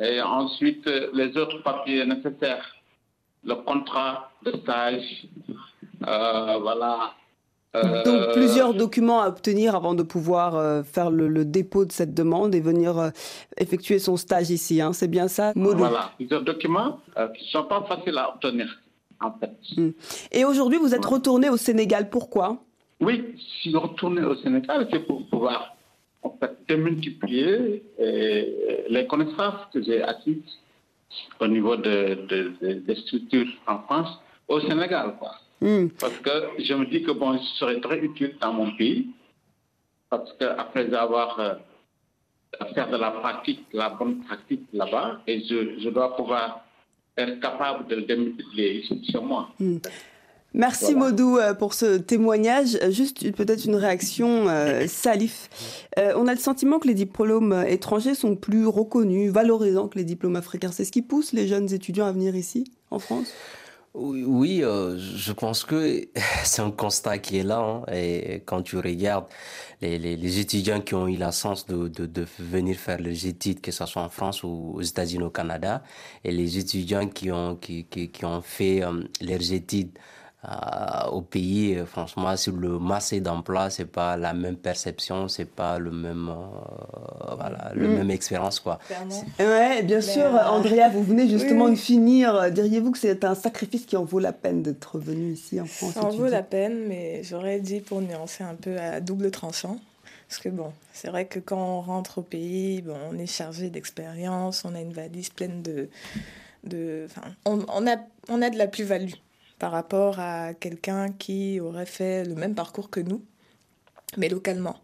[0.00, 2.66] Et ensuite, les autres papiers nécessaires,
[3.44, 5.26] le contrat de stage,
[6.06, 7.12] euh, voilà.
[7.72, 11.92] Donc Euh, plusieurs documents à obtenir avant de pouvoir euh, faire le, le dépôt de
[11.92, 13.10] cette demande et venir euh,
[13.58, 14.80] effectuer son stage ici.
[14.80, 14.92] hein.
[14.92, 15.78] C'est bien ça, Maudou?
[15.78, 18.66] Voilà, plusieurs documents euh, qui ne sont pas faciles à obtenir,
[19.20, 19.52] en fait.
[20.32, 22.10] Et aujourd'hui, vous êtes retourné au Sénégal.
[22.10, 22.56] Pourquoi?
[23.00, 25.74] Oui, je suis retourné au Sénégal, c'est pour pouvoir
[26.22, 28.44] en fait, démultiplier euh,
[28.88, 30.58] les connaissances que j'ai acquises
[31.40, 35.14] au niveau de, de- de- des structures en France au Sénégal.
[35.18, 35.32] Quoi.
[35.62, 35.88] Hmm.
[35.98, 39.08] Parce que je me dis que bon, je serais très utile dans mon pays,
[40.10, 41.54] parce qu'après avoir euh,
[42.74, 46.64] faire de la pratique, la bonne pratique là-bas, et je, je dois pouvoir
[47.16, 49.48] être capable de le démultiplier ici chez moi.
[49.58, 49.78] Hmm.
[50.52, 51.10] Merci Voilà.
[51.10, 52.76] Maudou euh, pour ce témoignage.
[52.82, 55.48] Euh, Juste peut-être une réaction, euh, Salif.
[55.98, 60.04] Euh, on a le sentiment que les diplômes étrangers sont plus reconnus, valorisants que les
[60.04, 60.72] diplômes africains.
[60.72, 63.28] C'est ce qui pousse les jeunes étudiants à venir ici, en France?
[63.92, 66.04] Oui, euh, je pense que
[66.44, 67.58] c'est un constat qui est là.
[67.58, 67.82] hein.
[67.92, 69.26] et quand tu regardes
[69.80, 73.26] les, les, les étudiants qui ont eu la chance de, de, de venir faire leurs
[73.26, 75.82] études, que ce soit en France ou aux États-Unis, au Canada,
[76.24, 78.80] et les étudiants qui ont, qui, qui, qui ont fait
[79.20, 79.90] leurs études
[80.44, 85.78] euh, au pays, franchement, sur le marché d'emploi, c'est pas la même perception, c'est pas
[85.78, 87.94] le même, euh, voilà, le Mm.
[87.94, 88.78] même expérience, quoi.
[89.38, 91.72] Ouais, bien sûr, euh, Andrea, vous venez justement oui.
[91.72, 92.50] de finir.
[92.50, 95.92] Diriez-vous que c'est un sacrifice qui en vaut la peine d'être venu ici en France
[95.92, 99.78] Ça en vaut la peine, mais j'aurais dit pour nuancer un peu à double tranchant.
[100.28, 103.68] Parce que bon, c'est vrai que quand on rentre au pays, bon, on est chargé
[103.68, 105.88] d'expérience, on a une valise pleine de...
[106.64, 107.96] de enfin, on, on a,
[108.28, 109.12] on a de la plus-value
[109.60, 113.22] par rapport à quelqu'un qui aurait fait le même parcours que nous,
[114.16, 114.80] mais localement.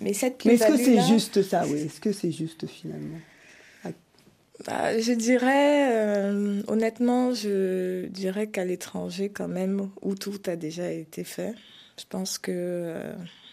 [0.00, 1.80] Mais cette Mais est-ce que c'est juste ça, oui?
[1.80, 3.18] Est-ce que c'est juste finalement?
[4.66, 10.90] Bah, je dirais, euh, honnêtement, je dirais qu'à l'étranger, quand même, où tout a déjà
[10.90, 11.54] été fait,
[11.96, 13.12] je pense que euh,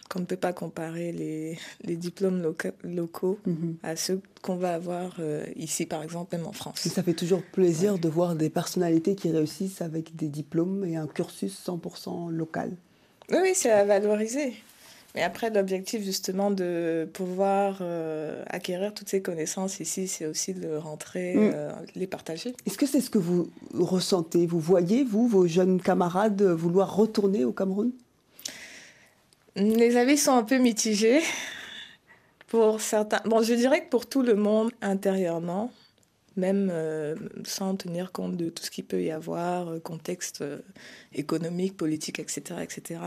[0.09, 3.75] qu'on ne peut pas comparer les, les diplômes loca- locaux Mhm.
[3.83, 6.87] à ceux qu'on va avoir euh, ici, par exemple, même en France.
[6.87, 11.07] Ça fait toujours plaisir de voir des personnalités qui réussissent avec des diplômes et un
[11.07, 12.71] cursus 100% local.
[13.31, 14.53] Oui, oui, c'est à valoriser.
[15.15, 20.75] Mais après, l'objectif justement de pouvoir euh, acquérir toutes ces connaissances ici, c'est aussi de
[20.75, 21.51] rentrer, Mm.
[21.55, 22.53] euh, les partager.
[22.65, 24.45] Est-ce que c'est ce que vous ressentez?
[24.45, 27.91] Vous voyez, vous, vos jeunes camarades, vouloir retourner au Cameroun?
[29.55, 31.21] Les avis sont un peu mitigés.
[32.47, 35.71] Pour certains, bon, je dirais que pour tout le monde intérieurement,
[36.35, 40.59] même euh, sans tenir compte de tout ce qu'il peut y avoir, euh, contexte euh,
[41.13, 42.99] économique, politique, etc., etc.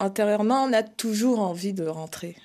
[0.00, 2.36] Intérieurement, on a toujours envie de rentrer.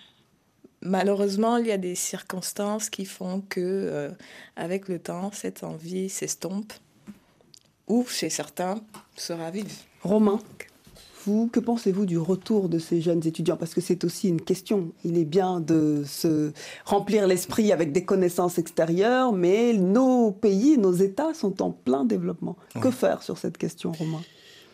[0.82, 4.12] Malheureusement, il y a des circonstances qui font que, euh,
[4.56, 6.74] avec le temps, cette envie s'estompe,
[7.88, 8.82] ou chez certains
[9.16, 9.72] se ravive.
[10.02, 10.42] Romain,
[11.26, 13.58] vous, que pensez-vous du retour de ces jeunes étudiants?
[13.58, 14.92] Parce que c'est aussi une question.
[15.04, 16.52] Il est bien de se
[16.86, 22.56] remplir l'esprit avec des connaissances extérieures, mais nos pays, nos États sont en plein développement.
[22.80, 24.22] Que faire sur cette question, Romain?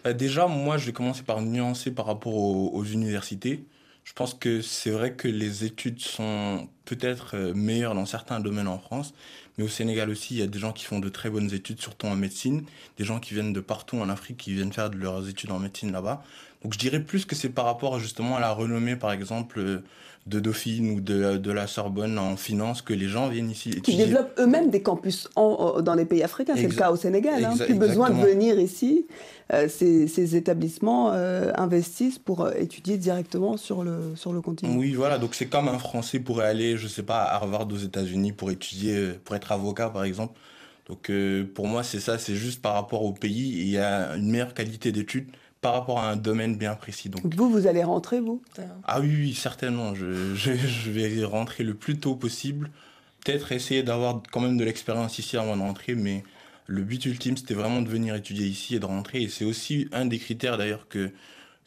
[0.06, 3.66] Euh, déjà, moi, je vais commencer par nuancer par rapport aux, aux universités.
[4.04, 8.70] Je pense que c'est vrai que les études sont peut-être euh, meilleures dans certains domaines
[8.70, 9.14] en France,
[9.58, 11.82] mais au Sénégal aussi, il y a des gens qui font de très bonnes études,
[11.82, 12.64] surtout en médecine,
[12.98, 15.92] des gens qui viennent de partout en Afrique, qui viennent faire leurs études en médecine
[15.92, 16.24] là-bas.
[16.64, 19.84] Donc je dirais plus que c'est par rapport justement à la renommée, par exemple, euh,
[20.28, 23.78] de Dauphine ou de, de la Sorbonne en finance, que les gens viennent ici Qui
[23.78, 24.06] étudier.
[24.06, 26.56] développent eux-mêmes des campus en- dans les pays africains.
[26.56, 27.44] C'est le cas au Sénégal.
[27.46, 27.56] hein.
[27.58, 29.06] Plus besoin de venir ici.
[29.54, 34.76] Euh, ces, ces établissements euh, investissent pour euh, étudier directement sur le, sur le continent.
[34.76, 37.78] Oui, voilà, donc c'est comme un Français pourrait aller, je sais pas, à Harvard aux
[37.78, 40.34] États-Unis pour étudier, pour être avocat par exemple.
[40.90, 44.16] Donc euh, pour moi, c'est ça, c'est juste par rapport au pays, il y a
[44.18, 45.28] une meilleure qualité d'études
[45.62, 47.10] par rapport à un domaine bien précis.
[47.10, 48.42] Donc, Vous, vous allez rentrer, vous?
[48.84, 52.70] Ah oui, oui, certainement, je, je, je vais rentrer le plus tôt possible.
[53.26, 56.24] Peut-être essayer d'avoir quand même de l'expérience ici avant de rentrer, mais
[56.68, 59.24] le but ultime, c'était vraiment de venir étudier ici et de rentrer.
[59.24, 61.12] Et c'est aussi un des critères d'ailleurs que,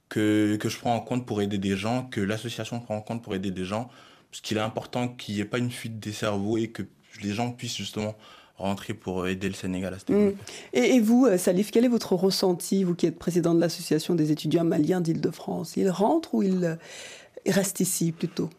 [0.09, 3.23] que, que je prends en compte pour aider des gens, que l'association prend en compte
[3.23, 3.91] pour aider des gens,
[4.31, 6.83] parce qu'il est important qu'il n'y ait pas une fuite des cerveaux et que
[7.23, 8.15] les gens puissent justement
[8.61, 10.31] rentrer pour aider le Sénégal à ce niveau.
[10.31, 10.35] Mm.
[10.75, 14.15] Et, et vous, euh, Salif, quel est votre ressenti, vous qui êtes président de l'association
[14.15, 15.77] des étudiants maliens d'Île-de-France?
[15.77, 16.77] Ils rentrent ou ils euh,
[17.47, 18.51] restent ici plutôt?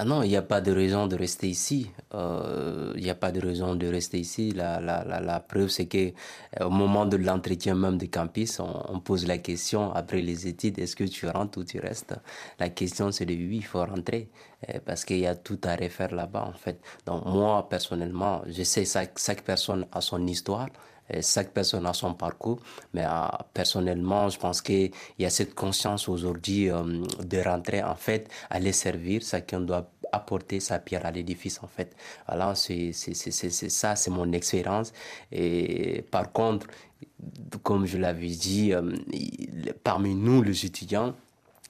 [0.00, 1.90] Ah non, il n'y a pas de raison de rester ici.
[2.14, 4.52] Euh, il n'y a pas de raison de rester ici.
[4.52, 6.12] La, la, la, la preuve, c'est que
[6.60, 10.78] euh, au moment de l'entretien même de campus, on, pose la question après les études
[10.78, 12.14] est-ce que tu rentres ou tu restes?
[12.60, 14.30] La question, c'est de oui, il faut rentrer
[14.68, 16.80] euh, parce qu'il y a tout à refaire là-bas en fait.
[17.04, 20.68] Donc moi, personnellement, je sais que chaque, chaque personne a son histoire
[21.22, 22.60] chaque personne a son parcours,
[22.94, 23.08] mais euh,
[23.54, 26.82] personnellement, je pense qu'il y a cette conscience aujourd'hui euh,
[27.22, 29.22] de rentrer en fait, aller servir.
[29.22, 31.94] Chacun doit apporter sa pierre à l'édifice en fait.
[32.26, 34.92] Voilà, c'est ça, c'est mon expérience.
[35.32, 36.66] Et par contre,
[37.62, 38.92] comme je l'avais dit, euh,
[39.84, 41.14] parmi nous, les étudiants,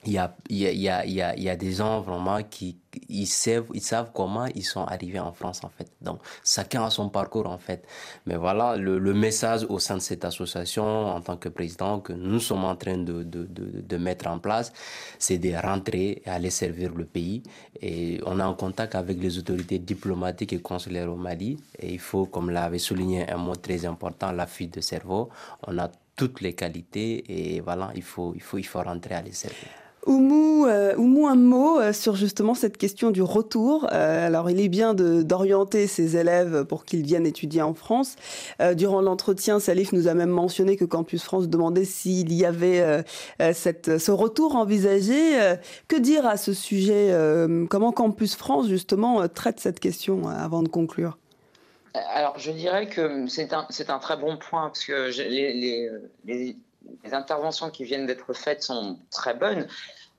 [0.06, 2.78] il y a, y, a, y, a, y des gens vraiment qui
[3.08, 5.90] ils savent, ils savent comment ils sont arrivés en France en fait.
[6.00, 7.86] Donc chacun a son parcours en fait.
[8.26, 12.12] Mais voilà le, le message au sein de cette association en tant que président que
[12.12, 14.72] nous sommes en train de, de, de, de mettre en place,
[15.18, 17.42] c'est de rentrer et aller servir le pays.
[17.80, 21.58] Et on est en contact avec les autorités diplomatiques et consulaires au Mali.
[21.78, 25.28] Et il faut, comme l'avait souligné un mot très important, la fuite de cerveau.
[25.66, 29.22] On a toutes les qualités et voilà, il faut, il faut, il faut rentrer à
[29.22, 29.87] les servir.
[30.08, 30.94] Oumou, euh,
[31.28, 33.86] un mot euh, sur justement cette question du retour.
[33.92, 38.16] Euh, alors, il est bien d'orienter ses élèves pour qu'ils viennent étudier en France.
[38.74, 43.04] Durant l'entretien, Salif nous a même mentionné que Campus France demandait s'il y avait
[43.38, 45.36] ce retour envisagé.
[45.88, 47.14] que dire à ce sujet
[47.68, 51.18] Comment Campus France, justement, traite cette question avant de conclure?
[52.14, 56.56] Alors, je dirais que c'est un, très bon point, parce que les,
[57.04, 59.66] les interventions qui viennent d'être faites sont très bonnes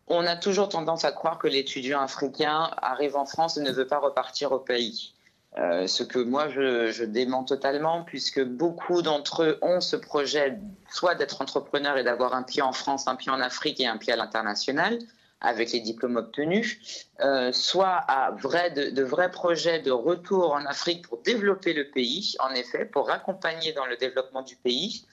[0.09, 3.87] on a toujours tendance à croire que l'étudiant africain arrive en France et ne veut
[3.87, 5.13] pas repartir au pays.
[5.57, 10.59] Euh, ce que moi je, dément totalement, puisque beaucoup d'entre eux ont ce projet
[10.91, 13.97] soit d'être entrepreneur et d'avoir un pied en France, un pied en Afrique et un
[13.97, 14.99] pied à l'international,
[15.41, 16.79] avec les diplômes obtenus,
[17.21, 22.53] euh, soit à de, vrais projets de retour en Afrique pour développer le pays, en
[22.53, 25.05] effet, pour accompagner dans le développement du pays.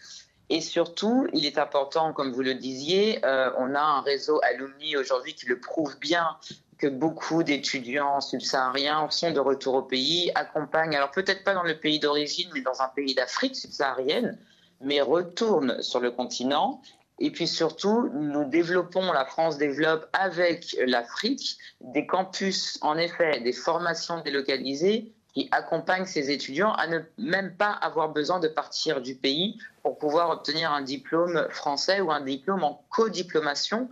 [0.49, 4.97] Et surtout, il est important, comme vous le disiez, euh, on a un réseau alumni
[4.97, 6.36] aujourd'hui qui le prouve bien
[6.78, 11.78] que beaucoup d'étudiants subsahariens sont de retour au pays, accompagnent, alors peut-être pas dans le
[11.78, 14.38] pays d'origine, mais dans un pays d'Afrique subsaharienne,
[14.80, 16.80] mais retournent sur le continent.
[17.18, 23.55] Et puis surtout, nous développons, la France développe avec l'Afrique des campus, en effet, des
[23.55, 29.14] formations délocalisées qui accompagne ces étudiants à ne même pas avoir besoin de partir du
[29.14, 33.91] pays pour pouvoir obtenir un diplôme français ou un diplôme en co-diplomation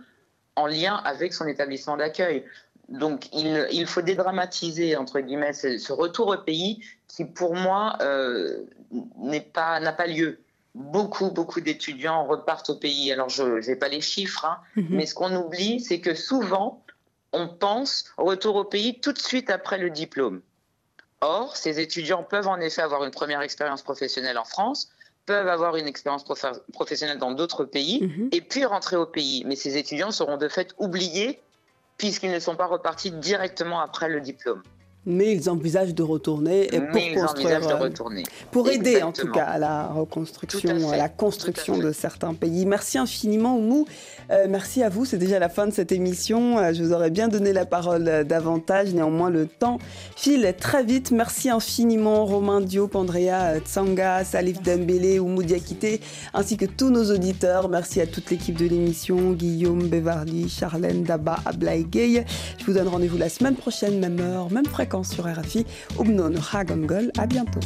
[0.55, 2.45] en lien avec son établissement d'accueil.
[2.89, 7.95] Donc il, il, faut dédramatiser, entre guillemets, ce, ce, retour au pays qui, pour moi,
[8.01, 8.63] euh,
[9.15, 10.39] n'a pas, pas lieu.
[10.73, 13.11] Beaucoup, beaucoup d'étudiants repartent au pays.
[13.11, 14.95] Alors, je n'ai pas les chiffres, hein, mm -hmm.
[14.95, 16.81] mais ce qu'on oublie, c'est que souvent,
[17.33, 20.41] on pense au retour au pays tout de suite après le diplôme.
[21.25, 24.89] Or, ces étudiants peuvent en effet avoir une première expérience professionnelle en France,
[25.25, 28.29] peuvent avoir une expérience prof professionnelle dans d'autres pays -hmm.
[28.31, 29.43] et puis rentrer au pays.
[29.47, 31.41] Mais ces étudiants seront de fait oubliés
[31.97, 34.61] puisqu'ils ne sont pas repartis directement après le diplôme
[35.05, 38.23] mais ils envisagent de retourner et pour construire, de retourner.
[38.51, 39.09] pour aider Exactement.
[39.09, 42.65] en tout cas à la reconstruction, à la construction de certains pays.
[42.65, 43.85] Merci infiniment Oumou,
[44.31, 45.05] euh, merci à vous.
[45.05, 46.57] C'est déjà la fin de cette émission.
[46.57, 49.77] Euh, je vous aurais bien donné la parole euh, davantage, néanmoins le temps
[50.15, 51.11] file très vite.
[51.11, 56.01] Merci infiniment Romain Diop, Andrea Tsanga, Salif Dembélé, Oumou Diakité,
[56.33, 57.69] ainsi que tous nos auditeurs.
[57.69, 62.25] Merci à toute l'équipe de l'émission, Guillaume Bevarly, Charlène Daba, Ablaï Gay.
[62.57, 65.65] Je vous donne rendez-vous la semaine prochaine, même heure, même fréquence fréquence sur RFI.
[65.99, 67.59] Umnon Ragongol, à bientôt.